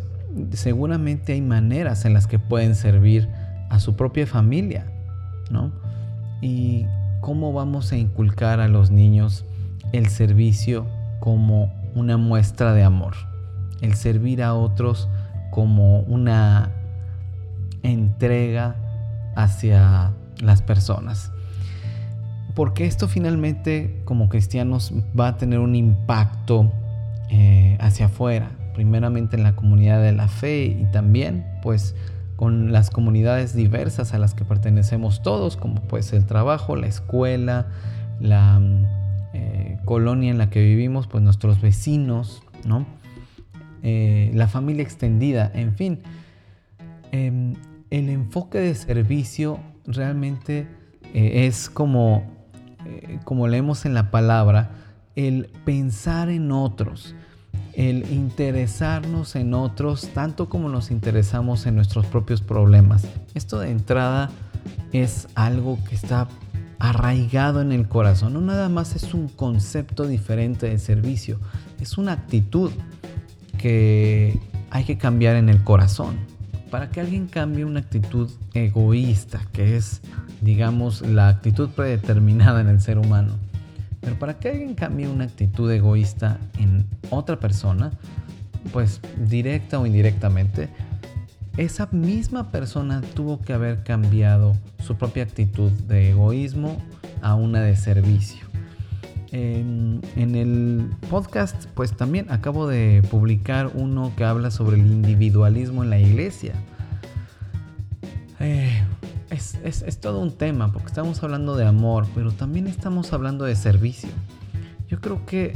seguramente 0.52 1.32
hay 1.32 1.40
maneras 1.40 2.04
en 2.04 2.14
las 2.14 2.26
que 2.26 2.38
pueden 2.38 2.74
servir 2.74 3.28
a 3.70 3.80
su 3.80 3.96
propia 3.96 4.26
familia, 4.26 4.86
¿no? 5.50 5.72
Y 6.40 6.86
cómo 7.20 7.52
vamos 7.52 7.92
a 7.92 7.96
inculcar 7.96 8.60
a 8.60 8.68
los 8.68 8.90
niños 8.90 9.44
el 9.92 10.08
servicio 10.08 10.86
como 11.20 11.72
una 11.94 12.16
muestra 12.16 12.72
de 12.72 12.82
amor, 12.82 13.14
el 13.80 13.94
servir 13.94 14.42
a 14.42 14.54
otros 14.54 15.08
como 15.50 16.00
una 16.00 16.70
entrega 17.82 18.76
hacia 19.36 20.12
las 20.40 20.62
personas. 20.62 21.30
Porque 22.54 22.86
esto 22.86 23.08
finalmente 23.08 24.02
como 24.04 24.28
cristianos 24.28 24.92
va 25.18 25.28
a 25.28 25.36
tener 25.36 25.58
un 25.58 25.74
impacto 25.74 26.70
eh, 27.30 27.78
hacia 27.80 28.06
afuera, 28.06 28.50
primeramente 28.74 29.36
en 29.36 29.42
la 29.42 29.54
comunidad 29.54 30.02
de 30.02 30.12
la 30.12 30.28
fe 30.28 30.64
y 30.64 30.84
también 30.92 31.46
pues 31.62 31.94
con 32.36 32.72
las 32.72 32.90
comunidades 32.90 33.54
diversas 33.54 34.14
a 34.14 34.18
las 34.18 34.34
que 34.34 34.44
pertenecemos 34.44 35.22
todos, 35.22 35.56
como 35.56 35.80
pues 35.82 36.12
el 36.12 36.26
trabajo, 36.26 36.74
la 36.74 36.88
escuela, 36.88 37.68
la 38.20 38.60
eh, 39.32 39.78
colonia 39.84 40.30
en 40.30 40.38
la 40.38 40.50
que 40.50 40.60
vivimos, 40.60 41.06
pues 41.06 41.22
nuestros 41.22 41.60
vecinos, 41.60 42.42
¿no? 42.64 42.84
Eh, 43.82 44.30
la 44.34 44.48
familia 44.48 44.82
extendida, 44.82 45.50
en 45.54 45.74
fin. 45.74 46.00
Em, 47.12 47.54
el 47.90 48.08
enfoque 48.08 48.58
de 48.58 48.74
servicio 48.74 49.60
realmente 49.86 50.66
es 51.14 51.68
como, 51.68 52.24
como 53.24 53.46
leemos 53.46 53.84
en 53.84 53.92
la 53.92 54.10
palabra, 54.10 54.70
el 55.16 55.50
pensar 55.64 56.30
en 56.30 56.52
otros, 56.52 57.14
el 57.74 58.10
interesarnos 58.12 59.34
en 59.36 59.54
otros 59.54 60.08
tanto 60.08 60.48
como 60.48 60.68
nos 60.68 60.90
interesamos 60.90 61.66
en 61.66 61.76
nuestros 61.76 62.06
propios 62.06 62.40
problemas. 62.40 63.06
Esto 63.34 63.58
de 63.58 63.70
entrada 63.70 64.30
es 64.92 65.28
algo 65.34 65.78
que 65.88 65.94
está 65.94 66.28
arraigado 66.78 67.60
en 67.60 67.72
el 67.72 67.88
corazón. 67.88 68.34
No 68.34 68.40
nada 68.40 68.68
más 68.68 68.96
es 68.96 69.14
un 69.14 69.28
concepto 69.28 70.06
diferente 70.06 70.68
de 70.68 70.78
servicio, 70.78 71.38
es 71.80 71.96
una 71.96 72.12
actitud 72.12 72.70
que 73.58 74.38
hay 74.70 74.84
que 74.84 74.98
cambiar 74.98 75.36
en 75.36 75.48
el 75.48 75.62
corazón. 75.62 76.16
Para 76.70 76.90
que 76.90 77.00
alguien 77.00 77.26
cambie 77.26 77.64
una 77.64 77.80
actitud 77.80 78.30
egoísta, 78.54 79.42
que 79.52 79.76
es, 79.76 80.00
digamos, 80.40 81.02
la 81.02 81.28
actitud 81.28 81.68
predeterminada 81.68 82.62
en 82.62 82.68
el 82.68 82.80
ser 82.80 82.98
humano, 82.98 83.34
pero 84.02 84.18
para 84.18 84.38
que 84.38 84.50
alguien 84.50 84.74
cambie 84.74 85.08
una 85.08 85.24
actitud 85.24 85.70
egoísta 85.70 86.38
en 86.58 86.86
otra 87.10 87.38
persona, 87.40 87.92
pues 88.72 89.00
directa 89.16 89.78
o 89.78 89.86
indirectamente, 89.86 90.68
esa 91.56 91.88
misma 91.92 92.50
persona 92.50 93.00
tuvo 93.14 93.40
que 93.40 93.52
haber 93.52 93.84
cambiado 93.84 94.56
su 94.78 94.96
propia 94.96 95.22
actitud 95.22 95.70
de 95.70 96.10
egoísmo 96.10 96.76
a 97.20 97.34
una 97.34 97.60
de 97.60 97.76
servicio. 97.76 98.46
En, 99.30 100.02
el 100.16 100.90
podcast, 101.08 101.66
pues 101.74 101.96
también 101.96 102.30
acabo 102.30 102.66
de 102.66 103.02
publicar 103.10 103.70
uno 103.74 104.12
que 104.14 104.24
habla 104.24 104.50
sobre 104.50 104.76
el 104.76 104.86
individualismo 104.86 105.82
en 105.82 105.90
la 105.90 105.98
iglesia. 105.98 106.52
Eh, 108.40 108.71
es, 109.64 110.00
todo 110.00 110.20
un 110.20 110.32
tema 110.32 110.72
porque 110.72 110.88
estamos 110.88 111.22
hablando 111.22 111.56
de 111.56 111.66
amor, 111.66 112.06
pero 112.14 112.32
también 112.32 112.66
estamos 112.66 113.12
hablando 113.12 113.44
de 113.44 113.56
servicio. 113.56 114.10
Yo 114.88 115.00
creo 115.00 115.24
que, 115.24 115.54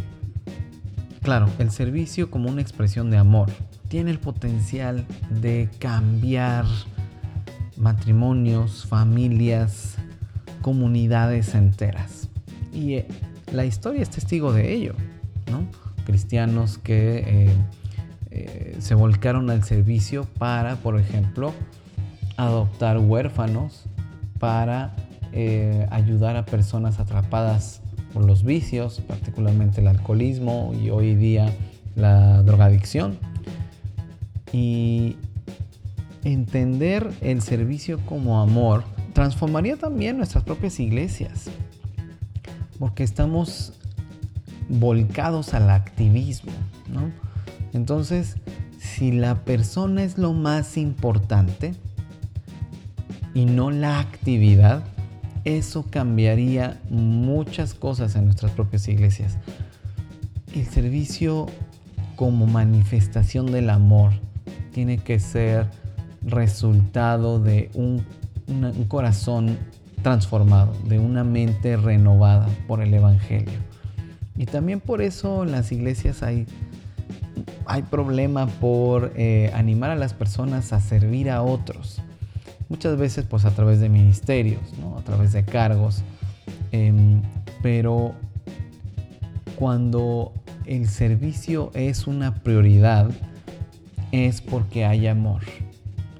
claro, 1.22 1.48
el 1.58 1.70
servicio 1.70 2.30
como 2.30 2.48
una 2.48 2.62
expresión 2.62 3.10
de 3.10 3.18
amor 3.18 3.50
tiene 3.88 4.10
el 4.10 4.18
potencial 4.18 5.04
de 5.30 5.68
cambiar 5.78 6.64
matrimonios, 7.76 8.86
familias, 8.86 9.96
comunidades 10.62 11.54
enteras. 11.54 12.28
Y 12.72 12.94
eh, 12.94 13.08
la 13.52 13.64
historia 13.64 14.02
es 14.02 14.10
testigo 14.10 14.52
de 14.52 14.72
ello, 14.72 14.94
¿no? 15.50 15.66
Cristianos 16.04 16.78
que 16.78 17.18
eh, 17.26 17.56
eh, 18.30 18.76
se 18.78 18.94
volcaron 18.94 19.50
al 19.50 19.64
servicio 19.64 20.24
para, 20.38 20.76
por 20.76 20.98
ejemplo, 20.98 21.52
adoptar 22.36 22.98
huérfanos 22.98 23.86
para 24.38 24.94
eh, 25.32 25.86
ayudar 25.90 26.36
a 26.36 26.44
personas 26.44 27.00
atrapadas 27.00 27.80
por 28.12 28.24
los 28.24 28.44
vicios, 28.44 29.00
particularmente 29.06 29.80
el 29.80 29.88
alcoholismo 29.88 30.72
y 30.80 30.90
hoy 30.90 31.14
día 31.14 31.52
la 31.94 32.42
drogadicción. 32.42 33.18
Y 34.52 35.16
entender 36.24 37.10
el 37.20 37.42
servicio 37.42 37.98
como 38.06 38.40
amor 38.40 38.84
transformaría 39.12 39.76
también 39.76 40.16
nuestras 40.16 40.44
propias 40.44 40.80
iglesias, 40.80 41.50
porque 42.78 43.02
estamos 43.02 43.72
volcados 44.68 45.54
al 45.54 45.70
activismo. 45.70 46.52
Entonces, 47.72 48.36
si 48.78 49.12
la 49.12 49.44
persona 49.44 50.02
es 50.02 50.18
lo 50.18 50.32
más 50.32 50.76
importante, 50.76 51.74
y 53.36 53.44
no 53.44 53.70
la 53.70 54.00
actividad, 54.00 54.82
eso 55.44 55.84
cambiaría 55.90 56.80
muchas 56.88 57.74
cosas 57.74 58.16
en 58.16 58.24
nuestras 58.24 58.52
propias 58.52 58.88
iglesias. 58.88 59.36
El 60.54 60.64
servicio 60.64 61.44
como 62.16 62.46
manifestación 62.46 63.52
del 63.52 63.68
amor 63.68 64.12
tiene 64.72 64.96
que 64.96 65.18
ser 65.20 65.66
resultado 66.22 67.38
de 67.38 67.70
un, 67.74 68.06
corazón 68.88 69.58
transformado, 70.02 70.72
de 70.88 70.98
una 70.98 71.22
mente 71.22 71.76
renovada 71.76 72.48
por 72.66 72.80
el 72.80 72.94
Evangelio. 72.94 73.58
Y 74.34 74.46
también 74.46 74.80
por 74.80 75.02
eso 75.02 75.42
en 75.42 75.52
las 75.52 75.72
iglesias 75.72 76.22
hay, 76.22 76.46
hay 77.66 77.82
problema 77.82 78.46
por 78.46 79.12
eh, 79.14 79.50
animar 79.54 79.90
a 79.90 79.94
las 79.94 80.14
personas 80.14 80.72
a 80.72 80.80
servir 80.80 81.28
a 81.30 81.42
otros 81.42 82.00
muchas 82.68 82.96
veces 82.96 83.24
pues 83.28 83.44
a 83.44 83.50
través 83.50 83.80
de 83.80 83.88
ministerios, 83.88 84.60
a 84.98 85.02
través 85.02 85.32
de 85.32 85.44
cargos, 85.44 86.02
em, 86.72 87.22
pero 87.62 88.14
cuando 89.56 90.32
el 90.64 90.88
servicio 90.88 91.70
es 91.74 92.06
una 92.06 92.34
prioridad 92.34 93.10
es 94.12 94.40
porque 94.40 94.84
hay 94.84 95.06
amor 95.06 95.42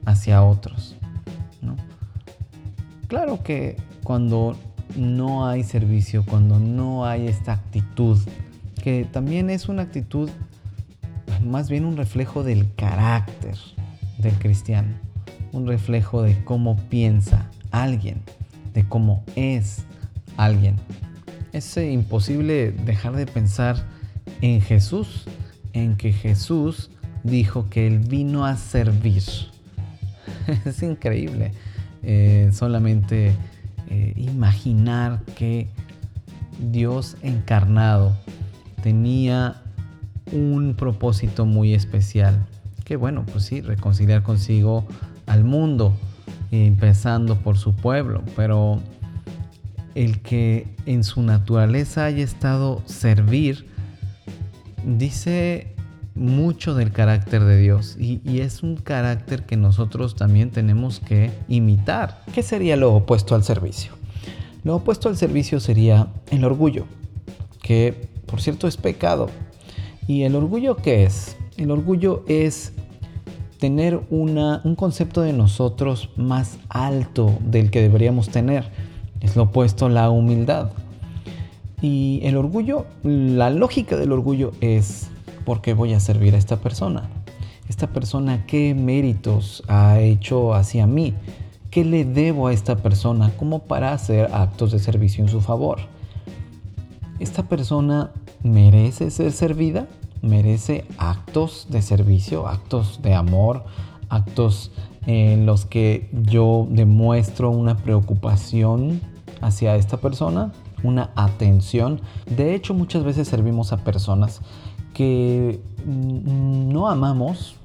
hacia 0.04 0.42
otros. 0.42 0.96
Claro 3.08 3.44
que 3.44 3.76
cuando 4.02 4.56
no 4.96 5.46
hay 5.46 5.62
servicio, 5.62 6.24
cuando 6.26 6.58
no 6.58 7.06
hay 7.06 7.28
esta 7.28 7.52
actitud, 7.52 8.18
que 8.82 9.04
también 9.04 9.48
es 9.48 9.68
una 9.68 9.82
actitud 9.82 10.28
más 11.44 11.70
bien 11.70 11.84
un 11.84 11.96
reflejo 11.96 12.42
del 12.42 12.74
carácter 12.74 13.56
del 14.18 14.34
cristiano 14.34 15.05
un 15.56 15.66
reflejo 15.66 16.22
de 16.22 16.44
cómo 16.44 16.76
piensa 16.90 17.48
alguien, 17.70 18.20
de 18.74 18.86
cómo 18.86 19.24
es 19.36 19.84
alguien. 20.36 20.76
Es 21.52 21.76
eh, 21.78 21.90
imposible 21.90 22.72
dejar 22.72 23.16
de 23.16 23.26
pensar 23.26 23.86
en 24.42 24.60
Jesús, 24.60 25.24
en 25.72 25.96
que 25.96 26.12
Jesús 26.12 26.90
dijo 27.24 27.70
que 27.70 27.86
Él 27.86 28.00
vino 28.00 28.44
a 28.44 28.56
servir. 28.58 29.22
es 30.66 30.82
increíble 30.82 31.52
eh, 32.02 32.50
solamente 32.52 33.32
eh, 33.88 34.12
imaginar 34.16 35.22
que 35.36 35.68
Dios 36.70 37.16
encarnado 37.22 38.14
tenía 38.82 39.62
un 40.32 40.74
propósito 40.74 41.46
muy 41.46 41.72
especial. 41.72 42.46
Que 42.84 42.96
bueno, 42.96 43.24
pues 43.24 43.44
sí, 43.44 43.62
reconciliar 43.62 44.22
consigo 44.22 44.86
al 45.26 45.44
mundo, 45.44 45.94
empezando 46.50 47.36
por 47.36 47.58
su 47.58 47.74
pueblo, 47.74 48.22
pero 48.34 48.80
el 49.94 50.20
que 50.20 50.68
en 50.86 51.04
su 51.04 51.22
naturaleza 51.22 52.04
haya 52.04 52.22
estado 52.22 52.82
servir, 52.86 53.66
dice 54.84 55.74
mucho 56.14 56.74
del 56.74 56.92
carácter 56.92 57.44
de 57.44 57.58
Dios 57.58 57.96
y, 57.98 58.20
y, 58.24 58.40
es 58.40 58.62
un 58.62 58.76
carácter 58.76 59.44
que 59.44 59.56
nosotros 59.56 60.16
también 60.16 60.50
tenemos 60.50 61.00
que 61.00 61.30
imitar. 61.48 62.22
¿Qué 62.34 62.42
sería 62.42 62.76
lo 62.76 62.94
opuesto 62.94 63.34
al 63.34 63.44
servicio? 63.44 63.92
Lo 64.64 64.76
opuesto 64.76 65.08
al 65.08 65.16
servicio 65.16 65.60
sería 65.60 66.08
el 66.30 66.44
orgullo, 66.44 66.86
que 67.62 68.08
por 68.26 68.40
cierto 68.40 68.66
es 68.66 68.76
pecado. 68.76 69.30
¿Y 70.06 70.22
el 70.22 70.34
orgullo 70.34 70.76
qué 70.76 71.04
es? 71.04 71.36
El 71.56 71.70
orgullo 71.70 72.24
es 72.28 72.72
tener 73.58 74.00
una, 74.10 74.60
un 74.64 74.74
concepto 74.74 75.22
de 75.22 75.32
nosotros 75.32 76.10
más 76.16 76.58
alto 76.68 77.38
del 77.40 77.70
que 77.70 77.80
deberíamos 77.80 78.28
tener. 78.28 78.70
Es 79.20 79.36
lo 79.36 79.44
opuesto 79.44 79.86
a 79.86 79.90
la 79.90 80.10
humildad. 80.10 80.70
Y 81.80 82.20
el 82.22 82.36
orgullo, 82.36 82.86
la 83.02 83.50
lógica 83.50 83.96
del 83.96 84.12
orgullo 84.12 84.52
es, 84.60 85.08
¿por 85.44 85.60
qué 85.60 85.74
voy 85.74 85.92
a 85.92 86.00
servir 86.00 86.34
a 86.34 86.38
esta 86.38 86.56
persona? 86.56 87.08
Esta 87.68 87.88
persona, 87.88 88.46
¿qué 88.46 88.74
méritos 88.74 89.62
ha 89.68 90.00
hecho 90.00 90.54
hacia 90.54 90.86
mí? 90.86 91.14
¿Qué 91.70 91.84
le 91.84 92.04
debo 92.04 92.46
a 92.46 92.52
esta 92.52 92.76
persona 92.76 93.32
como 93.36 93.60
para 93.60 93.92
hacer 93.92 94.30
actos 94.32 94.72
de 94.72 94.78
servicio 94.78 95.22
en 95.22 95.28
su 95.28 95.40
favor? 95.40 95.80
¿Esta 97.18 97.42
persona 97.42 98.10
merece 98.42 99.10
ser 99.10 99.32
servida? 99.32 99.86
¿Merece 100.22 100.84
actos 100.98 101.66
de 101.70 101.82
servicio, 101.82 102.48
actos 102.48 103.00
de 103.02 103.14
amor, 103.14 103.64
actos 104.08 104.70
en 105.06 105.46
los 105.46 105.66
que 105.66 106.10
yo 106.12 106.66
demuestro 106.70 107.50
una 107.50 107.76
preocupación 107.76 109.00
hacia 109.40 109.76
esta 109.76 109.98
persona? 109.98 110.52
una 110.82 111.10
atención. 111.14 112.00
De 112.28 112.54
hecho, 112.54 112.74
muchas 112.74 113.04
veces 113.04 113.28
servimos 113.28 113.72
a 113.72 113.78
personas 113.78 114.40
que 114.94 115.60
mm, 115.84 116.72
no 116.72 116.88
amamos, 116.88 117.56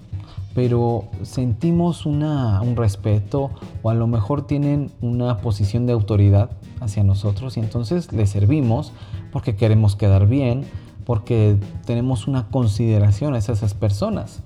pero 0.54 1.06
sentimos 1.22 2.06
un 2.06 2.76
respeto 2.76 3.52
o 3.84 3.90
a 3.90 3.94
lo 3.94 4.08
mejor 4.08 4.46
tienen 4.48 4.92
una 5.02 5.38
posición 5.38 5.86
de 5.86 5.94
autoridad 5.94 6.50
hacia 6.82 7.04
nosotros 7.04 7.56
y 7.56 7.62
entonces 7.62 8.12
les 8.12 8.30
servimos 8.30 8.92
porque 9.32 9.56
queremos 9.56 9.96
quedar 9.96 10.28
bien, 10.28 10.66
porque 11.12 11.58
tenemos 11.86 12.26
una 12.26 12.48
consideración 12.48 13.36
hacia 13.36 13.54
esas 13.54 13.74
personas. 13.74 14.40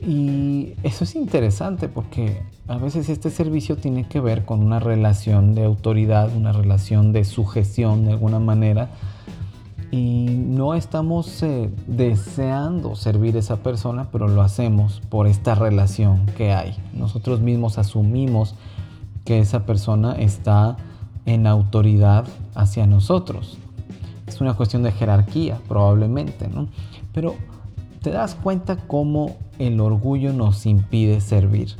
Y 0.00 0.72
eso 0.82 1.04
es 1.04 1.14
interesante 1.14 1.90
porque 1.90 2.40
a 2.66 2.78
veces 2.78 3.10
este 3.10 3.28
servicio 3.28 3.76
tiene 3.76 4.08
que 4.08 4.18
ver 4.20 4.46
con 4.46 4.64
una 4.64 4.80
relación 4.80 5.54
de 5.54 5.66
autoridad, 5.66 6.34
una 6.34 6.52
relación 6.52 7.12
de 7.12 7.26
sujeción 7.26 8.06
de 8.06 8.12
alguna 8.12 8.38
manera. 8.38 8.88
Y 9.90 10.28
no 10.30 10.72
estamos 10.72 11.42
eh, 11.42 11.68
deseando 11.86 12.94
servir 12.94 13.36
a 13.36 13.40
esa 13.40 13.56
persona, 13.56 14.08
pero 14.10 14.28
lo 14.28 14.40
hacemos 14.40 15.02
por 15.10 15.26
esta 15.26 15.54
relación 15.54 16.24
que 16.38 16.54
hay. 16.54 16.74
Nosotros 16.94 17.40
mismos 17.42 17.76
asumimos 17.76 18.54
que 19.26 19.40
esa 19.40 19.66
persona 19.66 20.14
está 20.14 20.78
en 21.26 21.46
autoridad 21.46 22.24
hacia 22.54 22.86
nosotros. 22.86 23.58
Es 24.26 24.40
una 24.40 24.54
cuestión 24.54 24.82
de 24.82 24.92
jerarquía, 24.92 25.60
probablemente, 25.68 26.48
¿no? 26.48 26.68
Pero 27.12 27.34
te 28.02 28.10
das 28.10 28.34
cuenta 28.34 28.76
cómo 28.76 29.36
el 29.58 29.80
orgullo 29.80 30.32
nos 30.32 30.66
impide 30.66 31.20
servir 31.20 31.76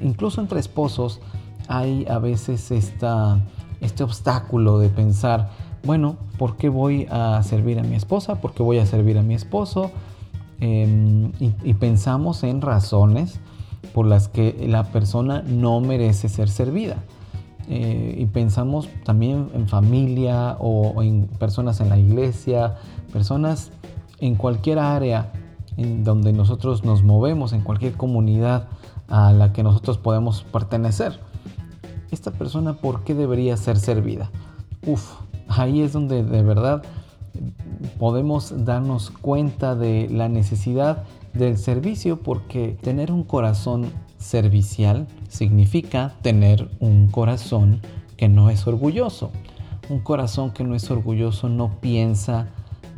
incluso 0.00 0.40
entre 0.40 0.60
esposos 0.60 1.20
hay 1.68 2.06
a 2.08 2.18
veces 2.18 2.70
este 2.70 4.04
obstáculo 4.04 4.78
de 4.78 4.88
pensar, 4.88 5.50
bueno, 5.84 6.16
¿por 6.38 6.56
qué 6.56 6.68
voy 6.68 7.06
a 7.10 7.42
servir 7.42 7.78
a 7.78 7.82
mi 7.82 7.94
esposa? 7.94 8.40
¿Por 8.40 8.52
qué 8.52 8.62
voy 8.62 8.78
a 8.78 8.86
servir 8.86 9.18
a 9.18 9.22
mi 9.22 9.34
esposo? 9.34 9.90
Em, 10.60 11.32
y, 11.40 11.74
pensamos 11.74 12.44
en 12.44 12.60
razones 12.60 13.40
por 13.94 14.06
las 14.06 14.28
que 14.28 14.66
la 14.68 14.84
persona 14.84 15.42
no 15.42 15.80
merece 15.80 16.28
ser 16.28 16.48
servida. 16.48 16.96
Eh, 17.68 18.16
y 18.18 18.26
pensamos 18.26 18.88
también 19.04 19.48
en 19.54 19.68
familia 19.68 20.56
o, 20.58 21.02
en 21.02 21.26
personas 21.26 21.80
en 21.80 21.88
la 21.88 21.98
iglesia, 21.98 22.76
personas 23.12 23.70
en 24.18 24.34
cualquier 24.34 24.78
área 24.78 25.32
en 25.76 26.04
donde 26.04 26.32
nosotros 26.32 26.84
nos 26.84 27.02
movemos, 27.02 27.52
en 27.52 27.62
cualquier 27.62 27.94
comunidad 27.94 28.68
a 29.08 29.32
la 29.32 29.52
que 29.52 29.62
nosotros 29.62 29.98
podemos 29.98 30.42
pertenecer. 30.42 31.20
Esta 32.10 32.30
persona, 32.30 32.74
¿por 32.74 33.04
qué 33.04 33.14
debería 33.14 33.56
ser 33.56 33.78
servida? 33.78 34.30
Uf, 34.86 35.14
ahí 35.48 35.80
es 35.80 35.92
donde 35.92 36.24
de 36.24 36.42
verdad 36.42 36.82
podemos 37.98 38.64
darnos 38.64 39.10
cuenta 39.10 39.74
de 39.74 40.08
la 40.10 40.28
necesidad 40.28 41.04
del 41.32 41.56
servicio 41.56 42.20
porque 42.20 42.76
tener 42.82 43.10
un 43.10 43.22
corazón 43.22 43.86
servicial 44.22 45.06
significa 45.28 46.14
tener 46.22 46.70
un 46.80 47.08
corazón 47.08 47.80
que 48.16 48.28
no 48.28 48.50
es 48.50 48.66
orgulloso. 48.66 49.30
Un 49.88 49.98
corazón 50.00 50.52
que 50.52 50.64
no 50.64 50.74
es 50.74 50.90
orgulloso 50.90 51.48
no 51.48 51.80
piensa 51.80 52.48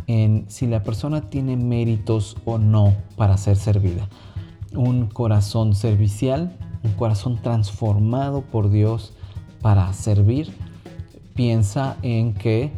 en 0.06 0.44
si 0.48 0.66
la 0.66 0.82
persona 0.82 1.30
tiene 1.30 1.56
méritos 1.56 2.37
o 2.44 2.58
no 2.58 2.94
para 3.16 3.37
ser 3.37 3.56
servida 3.56 4.08
un 4.76 5.06
corazón 5.06 5.74
servicial, 5.74 6.56
un 6.82 6.92
corazón 6.92 7.40
transformado 7.40 8.42
por 8.42 8.70
Dios 8.70 9.12
para 9.60 9.92
servir. 9.92 10.52
Piensa 11.34 11.96
en 12.02 12.34
que 12.34 12.72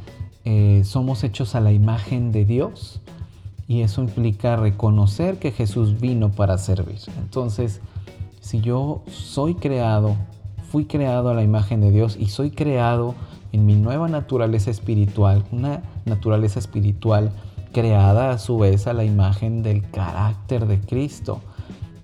eh, 0.45 0.83
somos 0.85 1.25
hechos 1.25 1.55
a 1.55 1.61
la 1.61 1.73
imagen 1.73 2.33
de 2.33 2.45
Dios 2.45 3.01
y 3.69 3.81
eso 3.81 4.03
implica 4.03 4.57
reconocer 4.57 5.39
que 5.39 5.51
Jesús 5.51 6.01
vino 6.01 6.31
para 6.31 6.57
servir. 6.59 7.01
Entonces, 7.19 7.81
si 8.47 8.61
yo 8.61 9.03
soy 9.11 9.57
creado, 9.57 10.15
fui 10.71 10.85
creado 10.85 11.31
a 11.31 11.35
la 11.35 11.43
imagen 11.43 11.81
de 11.81 11.91
Dios 11.91 12.17
y 12.17 12.27
soy 12.29 12.53
creado 12.53 13.17
en 13.51 13.67
mi 13.67 13.75
nueva 13.75 14.07
naturaleza 14.07 14.71
espiritual, 14.71 15.45
una 15.51 15.83
naturaleza 16.05 16.61
espiritual 16.61 17.33
creada 17.73 18.31
a 18.31 18.39
su 18.39 18.57
vez 18.57 18.87
a 18.87 18.93
la 18.93 19.03
imagen 19.03 19.65
del 19.65 19.91
carácter 19.91 20.67
de 20.67 20.79
Cristo. 20.79 21.41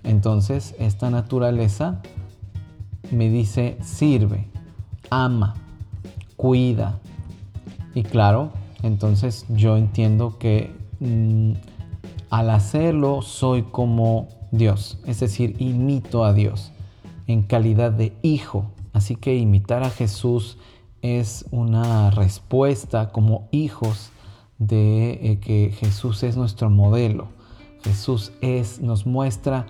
Entonces 0.03 0.75
esta 0.79 1.09
naturaleza 1.09 2.01
me 3.09 3.29
dice 3.29 3.77
sirve, 3.81 4.49
ama, 5.09 5.53
cuida. 6.35 6.99
Y 7.95 8.03
claro, 8.03 8.51
entonces 8.81 9.45
yo 9.47 9.77
entiendo 9.77 10.37
que 10.39 10.75
mm, 10.99 11.53
al 12.29 12.49
hacerlo 12.49 13.21
soy 13.21 13.63
como 13.63 14.42
Dios, 14.53 14.99
es 15.07 15.19
decir, 15.19 15.55
imito 15.57 16.23
a 16.23 16.31
Dios 16.31 16.71
en 17.25 17.41
calidad 17.41 17.91
de 17.91 18.13
hijo. 18.21 18.71
Así 18.93 19.15
que 19.15 19.35
imitar 19.35 19.83
a 19.83 19.89
Jesús 19.89 20.59
es 21.01 21.45
una 21.49 22.11
respuesta 22.11 23.11
como 23.11 23.47
hijos 23.51 24.11
de 24.59 25.13
eh, 25.13 25.39
que 25.39 25.73
Jesús 25.75 26.21
es 26.21 26.37
nuestro 26.37 26.69
modelo. 26.69 27.29
Jesús 27.83 28.31
es, 28.41 28.79
nos 28.79 29.07
muestra 29.07 29.65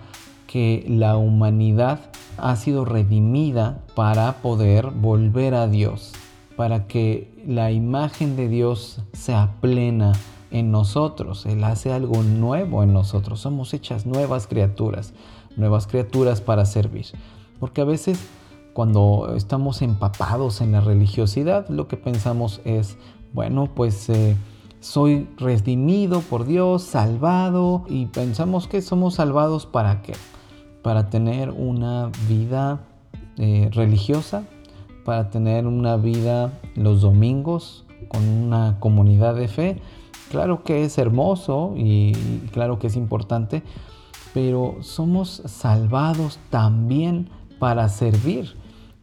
que 0.47 0.85
la 0.89 1.15
humanidad 1.15 2.01
ha 2.37 2.57
sido 2.57 2.83
redimida 2.83 3.79
para 3.95 4.33
poder 4.41 4.91
volver 4.91 5.55
a 5.55 5.67
Dios, 5.67 6.11
para 6.57 6.87
que 6.87 7.33
la 7.47 7.71
imagen 7.71 8.35
de 8.35 8.49
Dios 8.49 8.99
sea 9.13 9.53
plena 9.61 10.11
en 10.53 10.71
nosotros. 10.71 11.45
Él 11.45 11.65
hace 11.65 11.91
algo 11.91 12.23
nuevo 12.23 12.81
en 12.83 12.93
nosotros. 12.93 13.41
Somos 13.41 13.73
hechas 13.73 14.05
nuevas 14.05 14.47
criaturas, 14.47 15.13
nuevas 15.57 15.85
criaturas 15.87 16.39
para 16.39 16.65
servir. 16.65 17.07
Porque 17.59 17.81
a 17.81 17.85
veces 17.85 18.17
cuando 18.71 19.33
estamos 19.35 19.81
empapados 19.81 20.61
en 20.61 20.71
la 20.71 20.79
religiosidad, 20.79 21.67
lo 21.67 21.89
que 21.89 21.97
pensamos 21.97 22.61
es, 22.63 22.97
bueno, 23.33 23.69
pues... 23.75 24.09
Eh, 24.09 24.37
soy 24.79 25.29
redimido 25.37 26.19
por 26.19 26.45
Dios, 26.45 26.83
salvado, 26.83 27.85
y 27.87 28.07
pensamos 28.07 28.67
que 28.67 28.81
somos 28.81 29.13
salvados 29.13 29.65
para 29.65 30.01
qué? 30.01 30.11
para 30.83 31.09
tener 31.09 31.49
una 31.49 32.11
vida 32.27 32.81
eh, 33.37 33.69
religiosa, 33.71 34.43
para 35.05 35.31
tener 35.31 35.65
una 35.65 35.97
vida 35.97 36.59
los 36.75 37.01
domingos 37.01 37.85
con 38.09 38.27
una 38.27 38.77
comunidad 38.79 39.33
de 39.33 39.47
fe. 39.47 39.81
Claro 40.29 40.63
que 40.63 40.83
es 40.83 40.97
hermoso 40.97 41.73
y 41.75 42.13
claro 42.51 42.79
que 42.79 42.87
es 42.87 42.95
importante, 42.95 43.63
pero 44.33 44.77
somos 44.81 45.43
salvados 45.45 46.39
también 46.49 47.29
para 47.59 47.87
servir. 47.89 48.55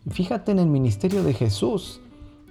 Fíjate 0.09 0.53
en 0.53 0.59
el 0.59 0.67
ministerio 0.67 1.23
de 1.23 1.35
Jesús, 1.35 2.01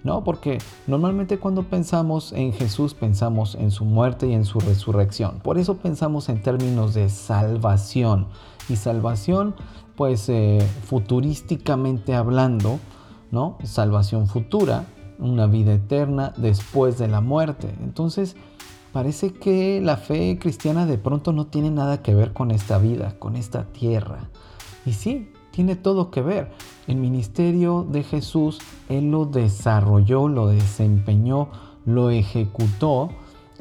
¿no? 0.04 0.24
Porque 0.24 0.60
normalmente 0.88 1.40
cuando 1.40 1.64
pensamos 1.64 2.32
en 2.32 2.54
Jesús 2.54 2.94
pensamos 2.94 3.56
en 3.56 3.72
su 3.72 3.86
muerte 3.86 4.28
y 4.28 4.34
en 4.34 4.46
su 4.46 4.60
resurrección. 4.60 5.40
Por 5.44 5.58
eso 5.58 5.78
pensamos 5.78 6.30
en 6.30 6.42
términos 6.42 6.94
de 6.94 7.10
salvación 7.10 8.28
y 8.70 8.76
salvación, 8.76 9.56
pues 9.96 10.30
eh, 10.30 10.60
futurísticamente 10.86 12.16
hablando, 12.16 12.80
¿no? 13.32 13.58
Salvación 13.64 14.28
futura, 14.28 14.86
una 15.18 15.48
vida 15.48 15.74
eterna 15.74 16.34
después 16.38 16.98
de 16.98 17.08
la 17.08 17.20
muerte. 17.20 17.76
Entonces, 17.82 18.38
Parece 18.92 19.34
que 19.34 19.82
la 19.82 19.98
fe 19.98 20.40
cristiana 20.40 20.86
de 20.86 20.98
pronto 20.98 21.32
no 21.32 21.48
tiene 21.48 21.70
nada 21.70 22.02
que 22.02 22.16
ver 22.16 22.34
con 22.34 22.52
esta 22.52 22.80
vida, 22.80 23.16
con 23.20 23.36
esta 23.36 23.66
tierra. 23.66 24.30
Y 24.86 24.94
sí, 24.94 25.32
tiene 25.52 25.76
todo 25.76 26.10
que 26.10 26.22
ver. 26.22 26.52
El 26.88 26.98
ministerio 26.98 27.86
de 27.90 28.04
Jesús, 28.04 28.60
Él 28.88 29.12
lo 29.12 29.26
desarrolló, 29.26 30.28
lo 30.28 30.48
desempeñó, 30.48 31.50
lo 31.86 32.10
ejecutó 32.10 33.10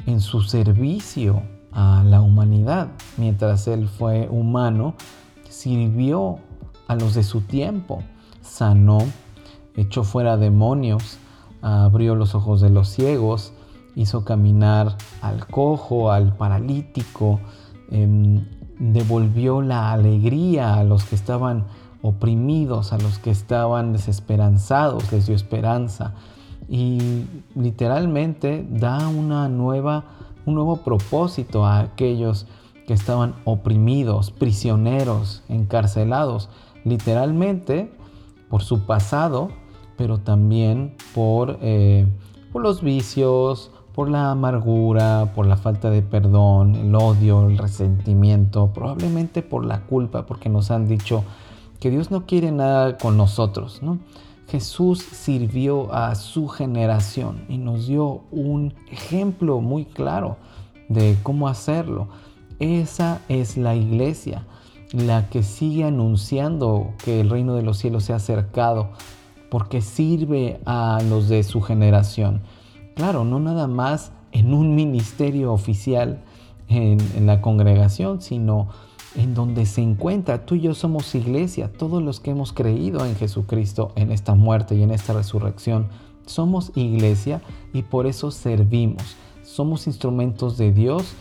en 0.05 0.19
su 0.19 0.41
servicio 0.41 1.43
a 1.71 2.03
la 2.03 2.21
humanidad. 2.21 2.89
Mientras 3.17 3.67
Él 3.67 3.87
fue 3.87 4.27
humano, 4.29 4.95
sirvió 5.49 6.39
a 6.87 6.95
los 6.95 7.13
de 7.13 7.23
su 7.23 7.41
tiempo, 7.41 8.01
sanó, 8.41 8.99
echó 9.75 10.03
fuera 10.03 10.37
demonios, 10.37 11.17
abrió 11.61 12.15
los 12.15 12.33
ojos 12.33 12.61
de 12.61 12.69
los 12.69 12.89
ciegos, 12.89 13.53
hizo 13.99 14.23
caminar 14.23 14.95
al 15.21 15.45
cojo, 15.45 16.09
al 16.09 16.33
paralítico, 16.37 17.41
em, 17.91 18.45
devolvió 18.79 19.61
la 19.61 19.91
alegría 19.91 20.75
a 20.75 20.85
los 20.85 21.03
que 21.03 21.15
estaban 21.15 21.65
oprimidos, 22.01 22.93
a 22.93 22.97
los 22.97 23.19
que 23.19 23.29
estaban 23.29 23.91
desesperanzados, 23.91 25.11
les 25.11 25.25
dio 25.25 25.35
esperanza. 25.35 26.13
Y 26.69 27.25
literalmente 27.55 28.65
da 28.69 29.09
una 29.09 29.49
nueva, 29.49 30.05
un 30.45 30.55
nuevo 30.55 30.77
propósito 30.77 31.65
a 31.65 31.79
aquellos 31.79 32.47
que 32.87 32.93
estaban 32.93 33.35
oprimidos, 33.43 34.31
prisioneros, 34.31 35.43
encarcelados, 35.49 36.49
literalmente 36.85 37.91
por 38.49 38.63
su 38.63 38.85
pasado, 38.85 39.49
pero 39.97 40.19
también 40.19 40.95
por, 41.13 41.57
eh, 41.61 42.07
por 42.53 42.61
los 42.61 42.81
vicios, 42.81 43.71
por 43.93 44.09
la 44.09 44.31
amargura, 44.31 45.31
por 45.35 45.45
la 45.45 45.57
falta 45.57 45.89
de 45.89 46.01
perdón, 46.01 46.75
el 46.75 46.95
odio, 46.95 47.47
el 47.47 47.57
resentimiento, 47.57 48.71
probablemente 48.73 49.41
por 49.41 49.65
la 49.65 49.81
culpa, 49.81 50.25
porque 50.25 50.49
nos 50.49 50.71
han 50.71 50.87
dicho 50.87 51.23
que 51.79 51.89
Dios 51.89 52.11
no 52.11 52.25
quiere 52.25 52.51
nada 52.51 52.97
con 52.97 53.17
nosotros, 53.17 53.81
¿no? 53.81 53.99
Jesús 54.49 54.99
sirvió 54.99 55.93
a 55.93 56.15
su 56.15 56.47
generación 56.47 57.45
y 57.49 57.57
nos 57.59 57.87
dio 57.87 58.21
un 58.31 58.73
ejemplo 58.91 59.61
muy 59.61 59.85
claro 59.85 60.37
de 60.87 61.17
cómo 61.21 61.47
hacerlo. 61.47 62.07
Esa 62.59 63.21
es 63.29 63.57
la 63.57 63.75
iglesia, 63.75 64.45
la 64.91 65.29
que 65.29 65.43
sigue 65.43 65.83
anunciando 65.83 66.93
que 67.03 67.21
el 67.21 67.29
reino 67.29 67.53
de 67.53 67.61
los 67.61 67.77
cielos 67.77 68.05
se 68.05 68.13
ha 68.13 68.17
acercado, 68.17 68.89
porque 69.51 69.81
sirve 69.81 70.59
a 70.65 70.99
los 71.07 71.29
de 71.29 71.43
su 71.43 71.61
generación. 71.61 72.41
Claro, 72.99 73.23
no 73.23 73.39
nada 73.39 73.67
más 73.67 74.11
en 74.33 74.53
un 74.53 74.75
ministerio 74.75 75.53
oficial 75.53 76.19
en, 76.67 76.99
la 77.25 77.39
congregación, 77.39 78.21
sino 78.21 78.67
en 79.15 79.33
donde 79.33 79.65
se 79.65 79.81
encuentra. 79.81 80.45
Tú 80.45 80.55
y 80.55 80.59
yo 80.59 80.73
somos 80.73 81.15
iglesia, 81.15 81.71
todos 81.71 82.03
los 82.03 82.19
que 82.19 82.31
hemos 82.31 82.51
creído 82.51 83.05
en 83.05 83.15
Jesucristo, 83.15 83.93
en 83.95 84.11
esta 84.11 84.35
muerte 84.35 84.75
y 84.75 84.83
en 84.83 84.91
esta 84.91 85.13
resurrección. 85.13 85.87
Somos 86.25 86.73
iglesia 86.75 87.41
y 87.71 87.83
por 87.83 88.05
eso 88.05 88.31
servimos. 88.31 89.15
Somos 89.43 89.87
instrumentos 89.87 90.57
de 90.57 90.73
Dios 90.73 91.13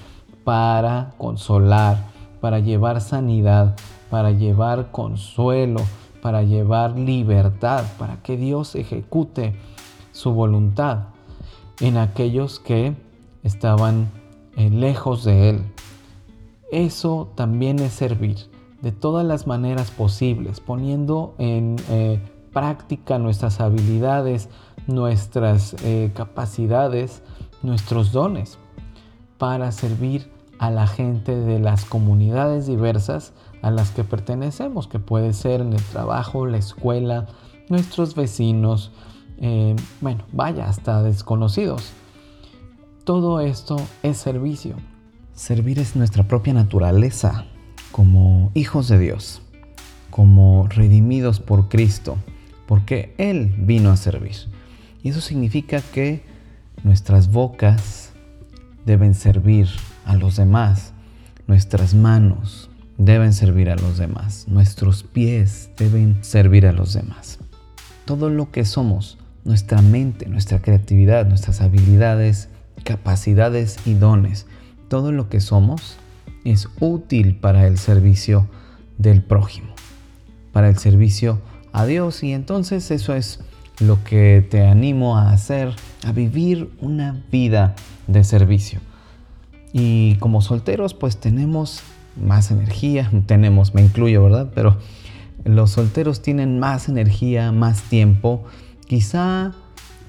para 0.42 1.14
consolar, 1.16 2.06
para 2.40 2.58
llevar 2.58 3.00
sanidad, 3.00 3.76
para 4.10 4.32
llevar 4.32 4.90
consuelo, 4.90 5.82
para 6.22 6.42
llevar 6.42 6.98
libertad, 6.98 7.84
para 8.00 8.20
que 8.20 8.36
Dios 8.36 8.74
ejecute 8.74 9.54
su 10.10 10.32
voluntad 10.32 11.10
en 11.80 11.96
aquellos 11.96 12.58
que 12.58 12.94
estaban 13.42 14.10
eh, 14.56 14.70
lejos 14.70 15.24
de 15.24 15.50
Él. 15.50 15.62
Eso 16.70 17.30
también 17.34 17.78
es 17.78 17.92
servir 17.92 18.36
de 18.82 18.92
todas 18.92 19.24
las 19.24 19.46
maneras 19.46 19.90
posibles, 19.90 20.60
poniendo 20.60 21.34
en 21.38 21.76
eh, 21.90 22.20
práctica 22.52 23.18
nuestras 23.18 23.60
habilidades, 23.60 24.48
nuestras 24.86 25.74
eh, 25.84 26.10
capacidades, 26.14 27.22
nuestros 27.62 28.12
dones 28.12 28.58
para 29.38 29.72
servir 29.72 30.30
a 30.58 30.70
la 30.70 30.86
gente 30.86 31.36
de 31.36 31.58
las 31.60 31.84
comunidades 31.84 32.66
diversas 32.66 33.32
a 33.62 33.70
las 33.70 33.90
que 33.90 34.04
pertenecemos, 34.04 34.88
que 34.88 34.98
puede 34.98 35.32
ser 35.32 35.60
en 35.60 35.72
el 35.72 35.82
trabajo, 35.82 36.46
la 36.46 36.58
escuela, 36.58 37.26
nuestros 37.68 38.14
vecinos, 38.14 38.92
eh, 39.40 39.76
bueno, 40.00 40.24
vaya, 40.32 40.68
hasta 40.68 41.02
desconocidos. 41.02 41.92
Todo 43.04 43.40
esto 43.40 43.76
es 44.02 44.18
servicio. 44.18 44.76
Servir 45.34 45.78
es 45.78 45.96
nuestra 45.96 46.24
propia 46.24 46.52
naturaleza 46.52 47.46
como 47.92 48.50
hijos 48.54 48.88
de 48.88 48.98
Dios, 48.98 49.42
como 50.10 50.66
redimidos 50.68 51.40
por 51.40 51.68
Cristo, 51.68 52.18
porque 52.66 53.14
Él 53.18 53.54
vino 53.58 53.90
a 53.90 53.96
servir. 53.96 54.36
Y 55.02 55.10
eso 55.10 55.20
significa 55.20 55.80
que 55.80 56.22
nuestras 56.82 57.30
bocas 57.30 58.12
deben 58.84 59.14
servir 59.14 59.68
a 60.04 60.16
los 60.16 60.36
demás, 60.36 60.92
nuestras 61.46 61.94
manos 61.94 62.70
deben 62.98 63.32
servir 63.32 63.70
a 63.70 63.76
los 63.76 63.96
demás, 63.96 64.46
nuestros 64.48 65.02
pies 65.02 65.70
deben 65.76 66.22
servir 66.22 66.66
a 66.66 66.72
los 66.72 66.92
demás. 66.92 67.38
Todo 68.04 68.28
lo 68.28 68.50
que 68.50 68.64
somos, 68.64 69.18
nuestra 69.44 69.82
mente, 69.82 70.26
nuestra 70.26 70.60
creatividad, 70.60 71.26
nuestras 71.26 71.60
habilidades, 71.60 72.48
capacidades 72.84 73.78
y 73.86 73.94
dones, 73.94 74.46
todo 74.88 75.12
lo 75.12 75.28
que 75.28 75.40
somos 75.40 75.96
es 76.44 76.68
útil 76.80 77.36
para 77.36 77.66
el 77.66 77.78
servicio 77.78 78.48
del 78.96 79.22
prójimo, 79.22 79.74
para 80.52 80.68
el 80.68 80.78
servicio 80.78 81.40
a 81.72 81.86
Dios 81.86 82.22
y 82.22 82.32
entonces 82.32 82.90
eso 82.90 83.14
es 83.14 83.40
lo 83.80 84.02
que 84.02 84.46
te 84.48 84.66
animo 84.66 85.16
a 85.18 85.30
hacer, 85.30 85.74
a 86.04 86.12
vivir 86.12 86.70
una 86.80 87.22
vida 87.30 87.76
de 88.06 88.24
servicio. 88.24 88.80
Y 89.72 90.16
como 90.16 90.40
solteros 90.40 90.94
pues 90.94 91.18
tenemos 91.18 91.82
más 92.20 92.50
energía, 92.50 93.10
tenemos, 93.26 93.74
me 93.74 93.82
incluyo, 93.82 94.22
¿verdad? 94.22 94.50
Pero 94.54 94.78
los 95.44 95.70
solteros 95.70 96.22
tienen 96.22 96.58
más 96.58 96.88
energía, 96.88 97.52
más 97.52 97.82
tiempo. 97.82 98.44
Quizá 98.88 99.52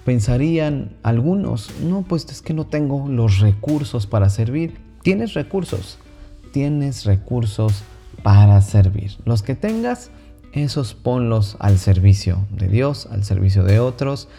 pensarían 0.05 0.97
algunos, 1.03 1.69
no, 1.83 2.01
pues 2.01 2.25
es 2.31 2.41
que 2.41 2.53
no 2.53 2.65
tengo 2.65 3.07
los 3.07 3.39
recursos 3.39 4.07
para 4.07 4.29
servir. 4.29 4.79
Tienes 5.03 5.33
recursos, 5.33 5.99
tienes 6.51 7.05
recursos 7.05 7.83
para 8.23 8.61
servir. 8.61 9.17
Los 9.25 9.43
que 9.43 9.55
tengas, 9.55 10.11
esos 10.53 10.93
ponlos 10.93 11.57
al 11.59 11.77
servicio 11.77 12.47
de 12.51 12.69
Dios, 12.69 13.07
al 13.11 13.23
servicio 13.23 13.63
de 13.63 13.79
otros, 13.79 14.29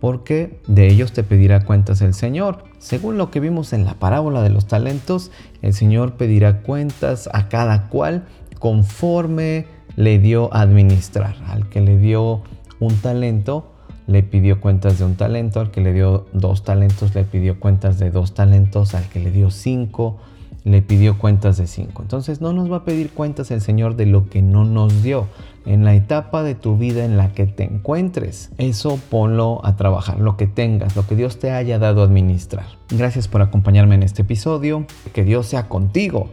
porque 0.00 0.60
de 0.66 0.88
ellos 0.88 1.12
te 1.12 1.22
pedirá 1.22 1.64
cuentas 1.64 2.00
el 2.00 2.14
Señor. 2.14 2.64
Según 2.78 3.18
lo 3.18 3.30
que 3.30 3.40
vimos 3.40 3.72
en 3.72 3.84
la 3.84 3.94
parábola 3.94 4.42
de 4.42 4.50
los 4.50 4.66
talentos, 4.66 5.30
el 5.60 5.74
Señor 5.74 6.14
pedirá 6.14 6.62
cuentas 6.62 7.28
a 7.32 7.48
cada 7.48 7.88
cual 7.88 8.24
conforme 8.58 9.66
le 9.96 10.18
dio 10.18 10.52
a 10.54 10.62
administrar. 10.62 11.36
Al 11.46 11.68
que 11.68 11.82
le 11.82 11.98
dio 11.98 12.42
un 12.78 12.96
talento, 12.96 13.69
le 14.10 14.24
pidió 14.24 14.60
cuentas 14.60 14.98
de 14.98 15.04
un 15.04 15.14
talento, 15.14 15.60
al 15.60 15.70
que 15.70 15.80
le 15.80 15.92
dio 15.92 16.26
dos 16.32 16.64
talentos, 16.64 17.14
le 17.14 17.22
pidió 17.22 17.60
cuentas 17.60 18.00
de 18.00 18.10
dos 18.10 18.34
talentos, 18.34 18.94
al 18.96 19.08
que 19.08 19.20
le 19.20 19.30
dio 19.30 19.50
cinco, 19.50 20.18
le 20.64 20.82
pidió 20.82 21.16
cuentas 21.16 21.56
de 21.58 21.68
cinco. 21.68 22.02
Entonces 22.02 22.40
no 22.40 22.52
nos 22.52 22.70
va 22.70 22.78
a 22.78 22.84
pedir 22.84 23.10
cuentas 23.10 23.52
el 23.52 23.60
Señor 23.60 23.94
de 23.94 24.06
lo 24.06 24.28
que 24.28 24.42
no 24.42 24.64
nos 24.64 25.04
dio. 25.04 25.28
En 25.64 25.84
la 25.84 25.94
etapa 25.94 26.42
de 26.42 26.56
tu 26.56 26.76
vida 26.76 27.04
en 27.04 27.16
la 27.16 27.32
que 27.34 27.46
te 27.46 27.62
encuentres, 27.62 28.50
eso 28.58 28.98
ponlo 29.10 29.64
a 29.64 29.76
trabajar, 29.76 30.18
lo 30.18 30.36
que 30.36 30.48
tengas, 30.48 30.96
lo 30.96 31.06
que 31.06 31.14
Dios 31.14 31.38
te 31.38 31.52
haya 31.52 31.78
dado 31.78 32.00
a 32.00 32.06
administrar. 32.06 32.66
Gracias 32.88 33.28
por 33.28 33.42
acompañarme 33.42 33.94
en 33.94 34.02
este 34.02 34.22
episodio, 34.22 34.86
que 35.12 35.22
Dios 35.22 35.46
sea 35.46 35.68
contigo 35.68 36.30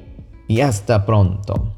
y 0.47 0.61
hasta 0.61 1.05
pronto. 1.05 1.77